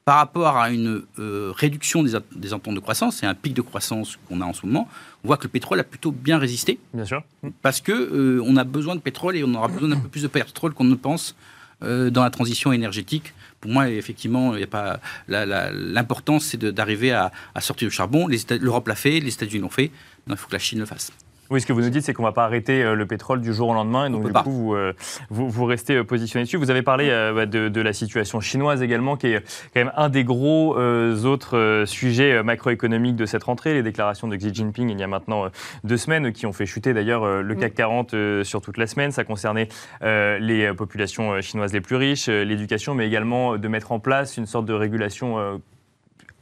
[0.05, 4.19] par rapport à une réduction des, des ententes de croissance et un pic de croissance
[4.29, 4.89] qu'on a en ce moment,
[5.23, 6.81] on voit que le pétrole a plutôt bien résisté.
[6.93, 7.23] Bien sûr.
[7.63, 10.29] Parce que on a besoin de pétrole et on aura besoin d'un peu plus de
[10.29, 11.37] pétrole qu'on ne pense
[11.81, 13.33] dans la transition énergétique
[13.63, 18.27] pour moi, effectivement, il a pas l'important, c'est d'arriver à, à, sortir du charbon.
[18.61, 19.93] L'Europe l'a fait, les États-Unis l'ont fait.
[20.29, 21.13] il faut que la Chine le fasse.
[21.53, 23.43] Oui, ce que vous nous dites, c'est qu'on ne va pas arrêter euh, le pétrole
[23.43, 24.07] du jour au lendemain.
[24.07, 24.95] Et donc, du coup, euh,
[25.29, 26.57] vous, vous, restez euh, positionné dessus.
[26.57, 29.41] Vous avez parlé de, la situation chinoise également, qui est
[29.75, 33.75] quand même un des gros autres sujets macroéconomiques de cette rentrée.
[33.75, 35.49] Les déclarations de Xi Jinping il y a maintenant
[35.85, 39.11] deux semaines, qui ont fait chuter d'ailleurs le CAC 40 sur toute la semaine.
[39.11, 39.69] Ça concernait
[40.01, 44.65] les populations chinoises les plus riches, l'éducation, mais également de mettre en place une sorte
[44.65, 45.61] de régulation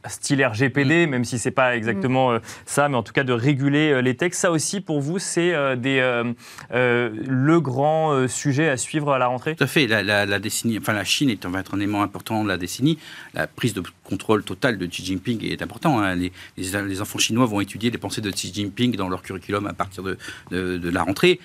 [0.09, 1.09] style RGPD, mm.
[1.09, 2.35] même si c'est pas exactement mm.
[2.35, 4.41] euh, ça, mais en tout cas de réguler euh, les textes.
[4.41, 6.33] Ça aussi, pour vous, c'est euh,
[6.71, 9.55] le grand sujet à suivre à la rentrée?
[9.55, 9.87] Tout à fait.
[9.87, 12.97] La, décennie, enfin la Chine est, va être un élément important de la décennie.
[13.33, 15.99] La prise de contrôle total de Xi Jinping est important.
[15.99, 16.15] Hein.
[16.15, 19.73] Les, les, enfants chinois vont étudier les pensées de Xi Jinping dans leur curriculum à
[19.73, 20.17] partir de,
[20.51, 21.39] de, la rentrée.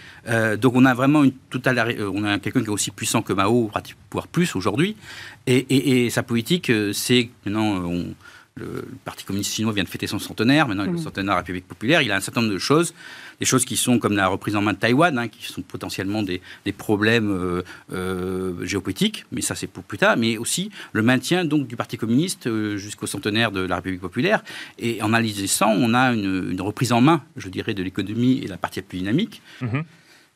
[0.59, 3.71] donc on a vraiment une totale, on a quelqu'un qui est aussi puissant que Mao,
[4.11, 4.97] voire plus aujourd'hui.
[5.47, 8.15] Et, et, sa politique, c'est maintenant on
[8.57, 11.03] le, Parti communiste chinois vient de fêter son centenaire, maintenant il est le mmh.
[11.03, 12.03] centenaire de la République populaire.
[12.03, 12.95] Il a un certain nombre de choses,
[13.39, 16.23] des choses qui sont comme la reprise en main de Taïwan, hein, qui sont potentiellement
[16.23, 16.41] des,
[16.77, 21.67] problèmes euh, euh, géopolitiques, mais ça c'est pour plus tard, mais aussi le maintien donc
[21.67, 24.43] du Parti communiste euh, jusqu'au centenaire de la République populaire.
[24.79, 28.49] Et en analysant ça, on a une, reprise en main, je dirais, de l'économie et
[28.49, 29.43] la partie plus dynamique.
[29.61, 29.81] Mmh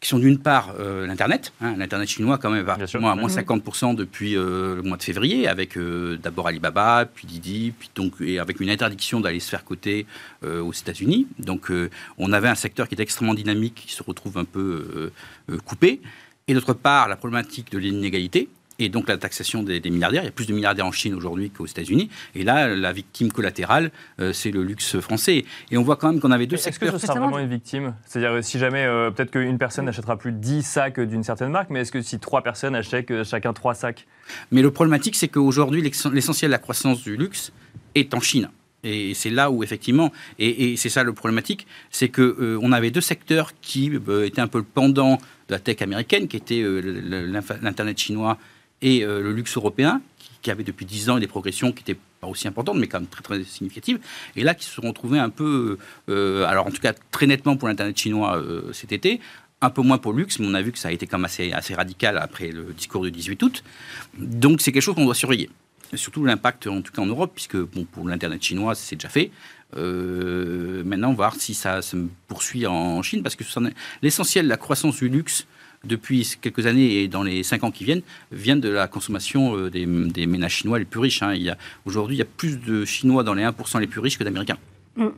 [0.00, 1.52] qui sont d'une part euh, l'Internet.
[1.60, 5.46] Hein, L'Internet chinois, quand même, va à moins 50% depuis euh, le mois de février,
[5.46, 9.64] avec euh, d'abord Alibaba, puis Didi, puis donc, et avec une interdiction d'aller se faire
[9.64, 10.06] coter
[10.42, 11.26] aux États-Unis.
[11.38, 11.70] Donc,
[12.16, 15.12] on avait un secteur qui était extrêmement dynamique, qui se retrouve un peu
[15.66, 16.00] coupé.
[16.48, 18.48] Et d'autre part, la problématique de l'inégalité
[18.80, 20.22] et donc la taxation des, milliardaires.
[20.22, 22.08] Il y a plus de milliardaires en Chine aujourd'hui qu'aux États-Unis.
[22.34, 25.44] Et là, la victime collatérale, euh, c'est le luxe français.
[25.70, 26.88] Et on voit quand même qu'on avait deux secteurs.
[26.88, 27.94] Est-ce que ce sera vraiment une victime?
[28.06, 31.80] C'est-à-dire, si jamais, euh, peut-être qu'une personne n'achètera plus 10 sacs d'une certaine marque, mais
[31.80, 34.06] est-ce que si trois personnes achètent euh, chacun trois sacs?
[34.50, 37.52] Mais le problématique, c'est qu'aujourd'hui, l'essentiel de la croissance du luxe
[37.94, 38.48] est en Chine.
[38.82, 43.02] Et c'est là où effectivement, et, c'est ça le problématique, c'est que on avait deux
[43.02, 43.92] secteurs qui
[44.24, 45.20] étaient un peu le pendant de
[45.50, 46.64] la tech américaine, qui était
[47.60, 48.38] l'internet chinois
[48.82, 50.00] et euh, le luxe européen,
[50.42, 53.08] qui, avait depuis 10 ans des progressions qui n'étaient pas aussi importantes, mais quand même
[53.08, 53.98] très, très significatives,
[54.36, 55.78] et là qui se sont retrouvés un peu,
[56.08, 59.20] euh, alors en tout cas très nettement pour l'Internet chinois euh, cet été,
[59.60, 61.18] un peu moins pour le luxe, mais on a vu que ça a été quand
[61.18, 63.62] même assez, assez radical après le discours du 18 août.
[64.16, 65.50] Donc c'est quelque chose qu'on doit surveiller.
[65.94, 69.30] surtout l'impact, en tout cas en Europe, puisque bon, pour l'Internet chinois, c'est déjà fait.
[69.76, 73.44] maintenant, voir si ça se poursuit en Chine, parce que
[74.00, 75.46] l'essentiel de la croissance du luxe
[75.84, 78.02] depuis quelques années et dans les cinq ans qui viennent,
[78.32, 81.22] viennent de la consommation euh, des, ménages chinois les plus riches.
[81.22, 81.34] Hein.
[81.84, 84.58] Aujourd'hui, il y a plus de Chinois dans les 1% les plus riches que d'Américains.
[84.96, 85.08] Mm.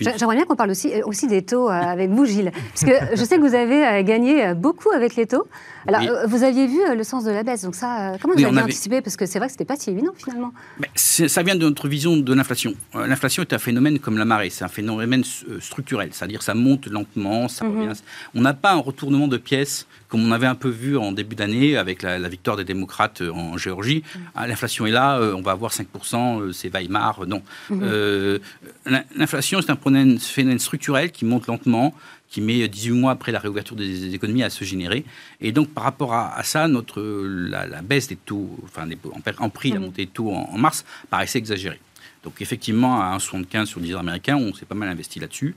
[0.00, 2.52] J'aimerais bien qu'on parle aussi, aussi des taux avec vous, Gilles.
[2.72, 5.46] Parce que je sais que vous avez gagné beaucoup avec les taux.
[5.86, 7.62] Alors, vous aviez vu le sens de la baisse.
[7.62, 9.00] Donc, ça, comment vous avez anticipé?
[9.00, 10.52] Parce que c'est vrai que ce n'était pas si évident, finalement.
[10.78, 12.74] Mais ça vient de notre vision de l'inflation.
[12.94, 14.50] L'inflation est un phénomène comme la marée.
[14.50, 15.24] C'est un phénomène
[15.60, 16.10] structurel.
[16.12, 17.80] C'est-à-dire ça monte lentement, ça mhm.
[17.80, 18.00] revient.
[18.34, 21.34] On n'a pas un retournement de pièces comme on avait un peu vu en début
[21.34, 24.02] d'année avec la, victoire des démocrates euh, en Géorgie.
[24.02, 24.18] Mm.
[24.34, 27.26] Ah, l'inflation est là, euh, on va avoir 5%, euh, c'est Weimar.
[27.26, 27.42] Non.
[27.70, 28.40] Mm-hmm.
[29.16, 31.94] L'inflation, c'est un phénomène structurel qui monte lentement,
[32.28, 35.04] qui met 18 mois après la réouverture des économies à se générer.
[35.40, 38.88] Et donc, par rapport à, ça, notre, la, baisse des taux, enfin,
[39.38, 39.80] en, prix, la mm-hmm.
[39.80, 41.80] montée des taux en, mars, paraissait exagérée.
[42.24, 45.54] Donc, effectivement, à 1,75 sur le 10 américain, on s'est pas mal investi là-dessus.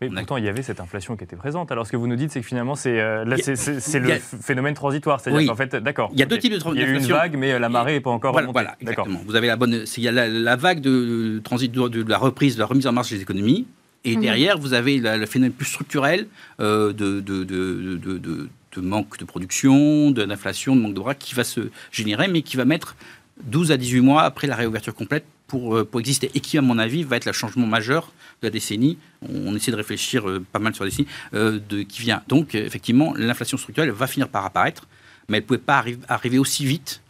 [0.00, 1.70] Mais pourtant, il y avait cette inflation qui était présente.
[1.70, 5.20] Alors, ce que vous nous dites, c'est que finalement, c'est euh, le phénomène transitoire.
[5.20, 6.10] C'est-à-dire qu'en fait, d'accord.
[6.12, 6.86] Il y a deux types de transition.
[6.86, 9.20] Il y a eu une vague, mais la marée n'est pas encore voilà, Voilà, exactement.
[9.26, 9.84] Vous avez la bonne.
[9.96, 13.10] Il y a la, vague de, transit de, la reprise, de la remise en marche
[13.10, 13.66] des économies.
[14.04, 14.22] Et mhm.
[14.22, 16.26] derrière, vous avez le phénomène plus structurel
[16.60, 21.60] euh, de, de, de, manque de production, d'inflation, de manque de bras qui va se
[21.92, 22.96] générer, mais qui va mettre
[23.44, 26.30] 12 à 18 mois après la réouverture complète pour, euh, pour exister.
[26.34, 28.98] Et qui, à mon avis, va être le changement majeur de la décennie.
[29.22, 32.22] On essaie de réfléchir euh, pas mal sur la décennie euh, de, qui vient.
[32.28, 34.86] Donc, effectivement, l'inflation structurelle va finir par apparaître,
[35.28, 37.01] mais elle ne pouvait pas arriver aussi vite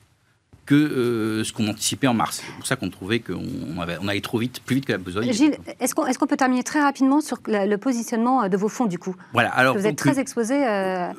[0.64, 2.42] que euh, ce qu'on anticipait en mars.
[2.44, 3.42] C'est pour ça qu'on trouvait qu'on
[3.76, 5.22] on allait trop vite, plus vite que la besoin.
[5.30, 9.16] Gilles, est-ce qu'on peut terminer très rapidement sur le positionnement de vos fonds du coup?
[9.32, 9.50] Voilà.
[9.50, 10.54] Alors, vous êtes très exposé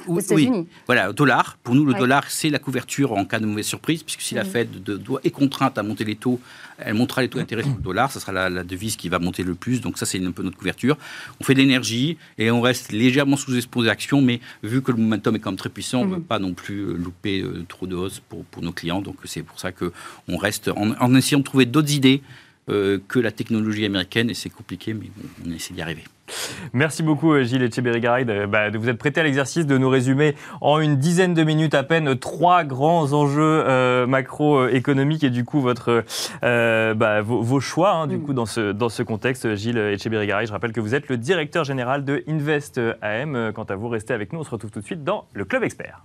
[0.08, 0.68] aux États-Unis.
[0.86, 1.58] Voilà, au dollar.
[1.64, 4.46] Pour nous, le dollar, c'est la couverture en cas de mauvaise surprise, puisque si la
[4.46, 6.40] Fed doit, est contrainte à monter les taux,
[6.86, 8.12] elle montera les taux d'intérêt sur le dollar.
[8.12, 9.82] Ce sera la, devise qui va monter le plus.
[9.82, 10.98] Donc ça, c'est un peu notre couverture.
[11.40, 15.36] On fait de l'énergie et on reste légèrement sous-exposé actions, mais vu que le momentum
[15.36, 16.24] est quand même très puissant, on ne veut mhm.
[16.24, 19.02] pas non plus euh, louper euh, trop de hausse pour, pour nos clients.
[19.02, 22.22] Donc c'est pour ça qu'on reste en, essayant de trouver d'autres idées
[22.70, 25.08] euh, que la technologie américaine, et c'est compliqué, mais
[25.46, 26.04] on essaie d'y arriver.
[26.72, 29.90] Merci beaucoup euh, Gilles Etcheberry-Garay de, bah, de, vous être prêté à l'exercice de nous
[29.90, 35.44] résumer en une dizaine de minutes à peine trois grands enjeux euh, macroéconomiques et du
[35.44, 36.06] coup votre,
[36.42, 38.24] bah, vos, choix hein, du mm.
[38.24, 39.56] coup dans ce, dans ce contexte.
[39.56, 43.52] Gilles Etcheberry-Garay, je rappelle que vous êtes le directeur général de Invest AM.
[43.54, 45.64] Quant à vous, restez avec nous, on se retrouve tout de suite dans le Club
[45.64, 46.02] Expert.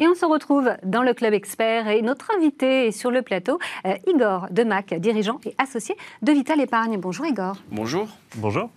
[0.00, 3.58] Et on se retrouve dans le Club Expert et notre invité est sur le plateau,
[3.86, 6.96] euh, Igor Demac, dirigeant et associé de Vital Épargne.
[6.96, 7.56] Bonjour Igor.
[7.70, 8.08] Bonjour.
[8.36, 8.70] Bonjour.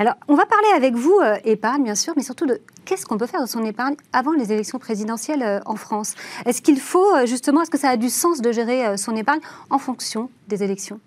[0.00, 3.18] Alors, on va parler avec vous, euh, épargne bien sûr, mais surtout de qu'est-ce qu'on
[3.18, 6.16] peut faire de son épargne avant les élections présidentielles euh, en France?
[6.44, 9.78] Est-ce qu'il faut justement, est-ce que ça a du sens de gérer son épargne en
[9.78, 10.98] fonction des élections?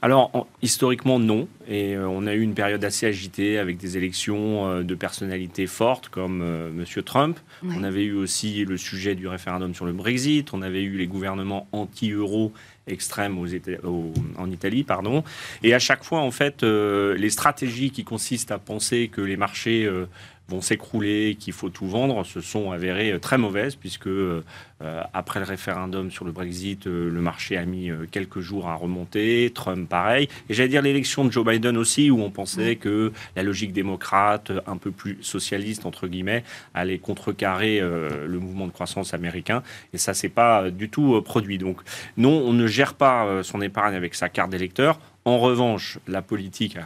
[0.00, 1.48] Alors, historiquement, non.
[1.68, 5.66] Et euh, on a eu une période assez agitée avec des élections euh, de personnalités
[5.66, 7.02] fortes comme euh, M.
[7.04, 7.38] Trump.
[7.64, 10.52] On avait eu aussi le sujet du référendum sur le Brexit.
[10.52, 12.52] On avait eu les gouvernements anti-euro
[12.88, 14.82] extrêmes en Italie.
[14.82, 15.22] Pardon.
[15.62, 19.88] Et à chaque fois, en fait, les stratégies qui consistent à penser que les marchés
[20.52, 24.42] vont s'écrouler, qu'il faut tout vendre, se sont avérées euh, très mauvaises, puisque euh,
[25.14, 29.50] après le référendum sur le Brexit, euh, le marché a mis quelques jours à remonter,
[29.54, 33.42] Trump pareil, et j'allais dire l'élection de Joe Biden aussi, où on pensait que la
[33.42, 36.44] logique démocrate, un peu plus socialiste, entre guillemets,
[36.74, 41.58] allait contrecarrer le mouvement de croissance américain, et ça s'est pas du tout produit.
[41.58, 41.80] Donc
[42.16, 44.98] non, on ne gère pas son épargne avec sa carte d'électeur.
[45.24, 46.76] En revanche, la politique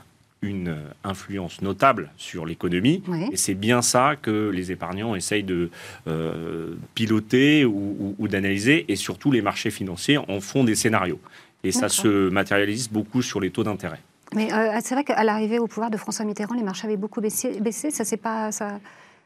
[0.42, 3.02] une influence notable sur l'économie.
[3.32, 5.70] Et c'est bien ça que les épargnants essayent de
[6.06, 8.84] euh, piloter ou, d'analyser.
[8.88, 11.20] Et surtout, les marchés financiers en font des scénarios.
[11.64, 14.00] Et ça se matérialise beaucoup sur les taux d'intérêt.
[14.34, 17.20] Mais euh, c'est vrai qu'à l'arrivée au pouvoir de François Mitterrand, les marchés avaient beaucoup
[17.20, 17.60] baissé.
[17.60, 17.90] baissé.
[17.90, 18.78] Ça, c'est pas ça.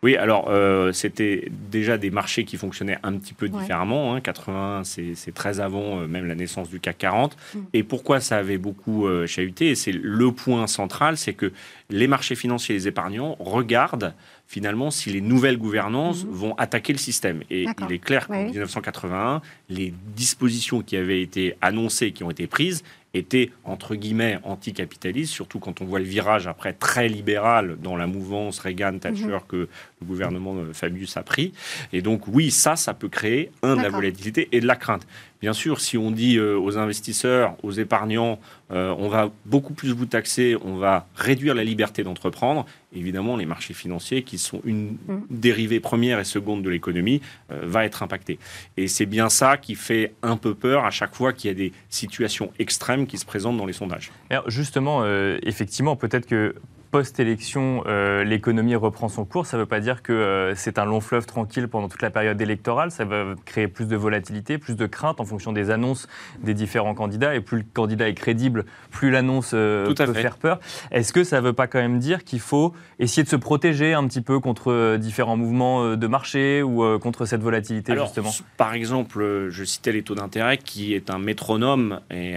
[0.03, 4.21] Oui, alors euh, c'était déjà des marchés qui fonctionnaient un petit peu différemment.
[4.21, 4.83] 80, hein.
[4.85, 7.37] c'est très avant même la naissance du CAC 40.
[7.55, 7.59] Mm.
[7.75, 9.69] Et pourquoi ça avait beaucoup chahuté?
[9.69, 11.53] Et c'est le point central, c'est que
[11.91, 14.15] les marchés financiers et les épargnants regardent
[14.51, 16.33] finalement si les nouvelles gouvernances mhm.
[16.33, 17.43] vont attaquer le système.
[17.51, 22.49] Et il est clair qu'en 1981, les dispositions qui avaient été annoncées, qui ont été
[22.49, 22.83] prises,
[23.15, 28.07] étaient entre guillemets anticapitalistes, surtout quand on voit le virage après très libéral dans la
[28.07, 29.41] mouvance Reagan-Thatcher mhm.
[29.49, 31.53] que le gouvernement Fabius a pris.
[31.93, 35.07] Et donc oui, ça, ça peut créer un de la volatilité et de la crainte.
[35.41, 38.39] Bien sûr, si on dit euh, aux investisseurs, aux épargnants,
[38.73, 43.47] euh, on va beaucoup plus vous taxer, on va réduire la liberté d'entreprendre, évidemment, les
[43.47, 45.23] marchés financiers, qui sont une mm.
[45.31, 47.21] dérivée première et seconde de l'économie,
[47.51, 48.39] euh, va être impacté.
[48.77, 51.55] Et c'est bien ça qui fait un peu peur à chaque fois qu'il y a
[51.55, 54.11] des situations extrêmes qui se présentent dans les sondages.
[54.31, 55.05] Alors justement,
[55.43, 56.55] effectivement, peut-être que
[56.91, 60.85] post-élection, euh, l'économie reprend son cours, ça ne veut pas dire que euh, c'est un
[60.85, 62.91] long fleuve tranquille pendant toute la période électorale.
[62.91, 66.09] Ça va créer plus de volatilité, plus de crainte en fonction des annonces
[66.43, 67.35] des différents candidats.
[67.35, 70.61] Et plus le candidat est crédible, plus l'annonce peut faire peur.
[70.91, 73.95] Est-ce que ça ne veut pas quand même dire qu'il faut essayer de se protéger
[73.95, 78.31] un petit peu contre différents mouvements de marché ou contre cette volatilité justement?
[78.57, 82.37] Par exemple, je citais les taux d'intérêt qui est un métronome et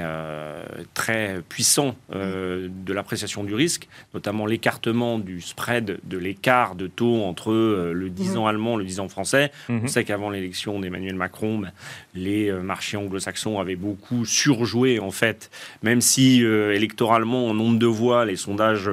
[0.93, 7.51] très puissant de l'appréciation du risque, notamment l'écartement du spread, de l'écart de taux entre
[7.51, 8.47] euh, le 10 ans mhm.
[8.47, 9.51] allemand et le 10 ans français.
[9.69, 9.87] On mhm.
[9.87, 11.71] sait qu'avant l'élection d'Emmanuel Macron, ben,
[12.15, 15.49] les euh, marchés anglo-saxons avaient beaucoup surjoué, en fait,
[15.81, 18.89] même si euh, électoralement, en nombre de voix, les sondages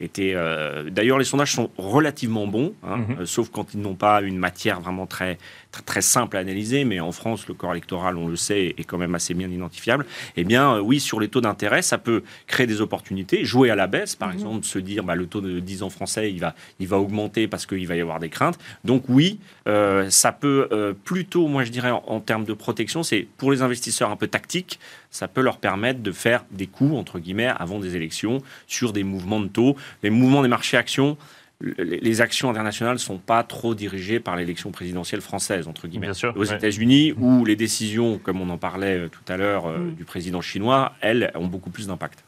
[0.00, 0.34] étaient.
[0.90, 3.26] D'ailleurs, les sondages sont relativement bons, hein, mhm.
[3.26, 5.38] sauf quand ils n'ont pas une matière vraiment très
[5.84, 8.98] très, simple à analyser, mais en France, le corps électoral, on le sait, est quand
[8.98, 10.06] même assez bien identifiable.
[10.36, 13.76] Eh bien, euh, oui, sur les taux d'intérêt, ça peut créer des opportunités, jouer à
[13.76, 14.34] la baisse, par mhm.
[14.34, 17.48] exemple, se dire bah, le taux de 10 ans français, il va, il va augmenter
[17.48, 18.58] parce qu'il va y avoir des craintes.
[18.84, 23.26] Donc oui, euh, ça peut euh, plutôt, moi je dirais, en, termes de protection, c'est
[23.36, 24.80] pour les investisseurs un peu tactiques,
[25.10, 29.04] ça peut leur permettre de faire des coups, entre guillemets, avant des élections, sur des
[29.04, 29.76] mouvements de taux.
[30.02, 31.16] Les mouvements des marchés actions,
[31.60, 36.10] les actions internationales ne sont pas trop dirigées par l'élection présidentielle française, entre guillemets.
[36.36, 39.94] Aux États-Unis, où les décisions, comme on en parlait euh, tout à l'heure, euh, mm.
[39.94, 42.24] du président chinois, elles ont beaucoup plus d'impact.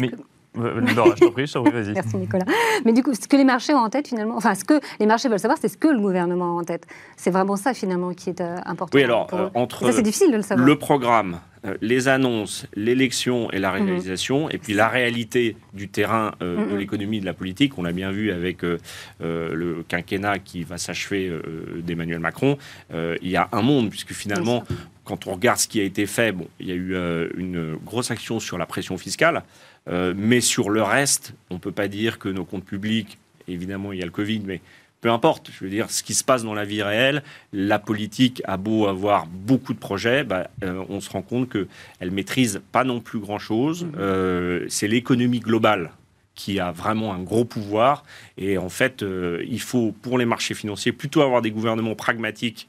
[0.00, 0.10] Mais...
[0.58, 1.92] Euh, je t'en prie, vas-y.
[1.92, 2.44] Merci Nicolas.
[2.84, 5.06] Mais du coup, ce que les marchés ont en tête finalement, enfin ce que les
[5.06, 6.86] marchés veulent savoir, c'est ce que le gouvernement a en tête.
[7.16, 8.96] C'est vraiment ça finalement qui est important.
[8.96, 10.66] Oui, alors entre c'est difficile de le savoir.
[10.66, 13.86] Le programme euh, les annonces, l'élection et la mhm.
[13.86, 16.78] réalisation, et puis la réalité du terrain euh, de mhm.
[16.78, 17.78] l'économie et de la politique.
[17.78, 18.78] On l'a bien vu avec euh,
[19.20, 21.32] le quinquennat qui va s'achever
[21.78, 22.58] d'Emmanuel Macron.
[22.92, 24.64] il y a un monde, puisque finalement,
[25.04, 26.94] quand on regarde ce qui a été fait, bon, il y a eu
[27.36, 29.42] une grosse action sur la pression fiscale,
[29.88, 33.18] mais sur le reste, on ne peut pas dire que nos comptes publics,
[33.48, 34.60] évidemment, il y a le Covid, mais
[35.00, 37.22] peu importe, je veux dire, ce qui se passe dans la vie réelle,
[37.52, 42.10] la politique a beau avoir beaucoup de projets, bah, euh, on se rend compte qu'elle
[42.10, 43.84] maîtrise pas non plus grand-chose.
[43.84, 43.92] Mmh.
[43.98, 45.92] Euh, c'est l'économie globale
[46.34, 48.04] qui a vraiment un gros pouvoir.
[48.36, 52.68] Et en fait, euh, il faut, pour les marchés financiers, plutôt avoir des gouvernements pragmatiques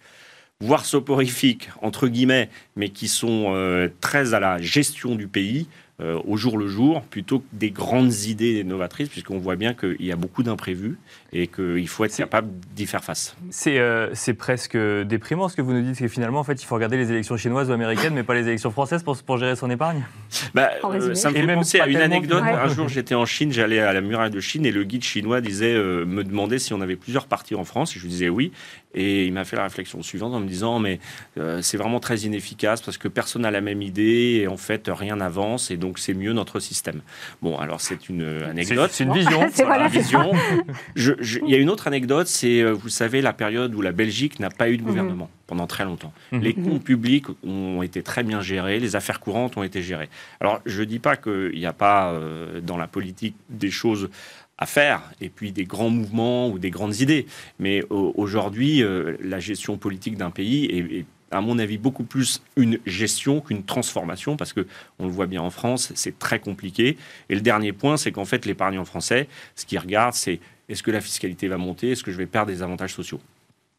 [0.60, 5.68] voire soporifiques, entre guillemets, mais qui sont très à la gestion du pays,
[6.00, 10.06] euh, au jour le jour, plutôt que des grandes idées novatrices, puisqu'on voit bien qu'il
[10.06, 11.00] y a beaucoup d'imprévus
[11.34, 13.36] et qu'il faut être capable d'y faire face.
[13.66, 16.66] Euh, c'est presque déprimant ce que vous nous dites, c'est que finalement, en fait, il
[16.68, 19.56] faut regarder les élections chinoises ou américaines, mais pas les élections françaises pour, pour gérer
[19.56, 20.04] son épargne
[20.54, 22.44] bah, euh, Ça me fait penser à une anecdote.
[22.44, 25.42] Un jour, j'étais en Chine, j'allais à la muraille de Chine et le guide chinois
[25.42, 27.96] disait, me demandait si on avait plusieurs partis en France.
[27.96, 28.52] Et je lui disais oui.
[28.94, 31.00] Et il m'a fait la réflexion suivante en me disant, mais
[31.62, 35.18] c'est vraiment très inefficace parce que personne n'a la même idée et en fait, rien
[35.18, 35.72] n'avance.
[35.72, 37.02] Et donc, c'est mieux notre système.
[37.42, 38.92] Bon, alors c'est une anecdote.
[38.92, 39.42] C'est une vision.
[39.60, 40.32] une vision.
[40.96, 44.40] Il y a une autre anecdote, c'est, euh, vous savez, la période où la Belgique
[44.40, 44.88] n'a pas eu de mhm.
[44.88, 46.14] gouvernement pendant très longtemps.
[46.32, 46.42] Mhm.
[46.42, 50.10] Les comptes publics ont été très bien gérés, les affaires courantes ont été gérées.
[50.42, 54.10] Alors, je ne dis pas qu'il n'y a pas euh, dans la politique des choses
[54.58, 57.28] à faire, et puis des grands mouvements ou des grandes idées.
[57.60, 62.42] Mais aujourd'hui, euh, la gestion politique d'un pays est, est à mon avis, beaucoup plus
[62.56, 64.66] une gestion qu'une transformation, parce que
[65.00, 66.98] on le voit bien en France, c'est très compliqué.
[67.30, 70.40] Et le dernier point, c'est qu'en fait, l'épargnant français, ce qu'il regarde, c'est
[70.70, 73.20] est-ce que la fiscalité va monter, est-ce que je vais perdre des avantages sociaux?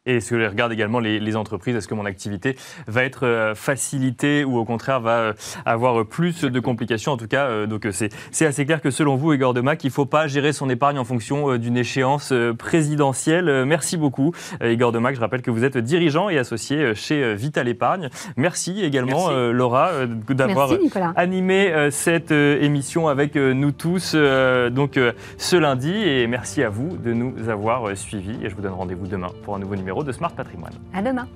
[0.09, 1.77] Et ce que regarde également les, entreprises?
[1.77, 2.57] Est-ce que mon activité
[2.87, 5.33] va être euh, facilitée ou au contraire va euh,
[5.67, 7.13] avoir plus de complications?
[7.13, 9.93] En tout cas, euh, donc c'est assez clair que selon vous, Igor Demac, il ne
[9.93, 13.65] faut pas gérer son épargne en fonction d'une échéance présidentielle.
[13.67, 14.33] Merci beaucoup,
[14.65, 15.15] Igor Demac.
[15.15, 18.09] Je rappelle que vous êtes dirigeant et associé chez Vital Épargne.
[18.37, 19.91] Merci également, Laura,
[20.31, 20.71] d'avoir
[21.17, 24.99] animé cette émission avec nous tous donc
[25.37, 25.93] ce lundi.
[25.93, 28.39] Et merci à vous de nous avoir suivis.
[28.43, 30.75] Et je vous donne rendez-vous demain pour un nouveau de Smart Patrimoine.
[30.95, 31.27] À demain.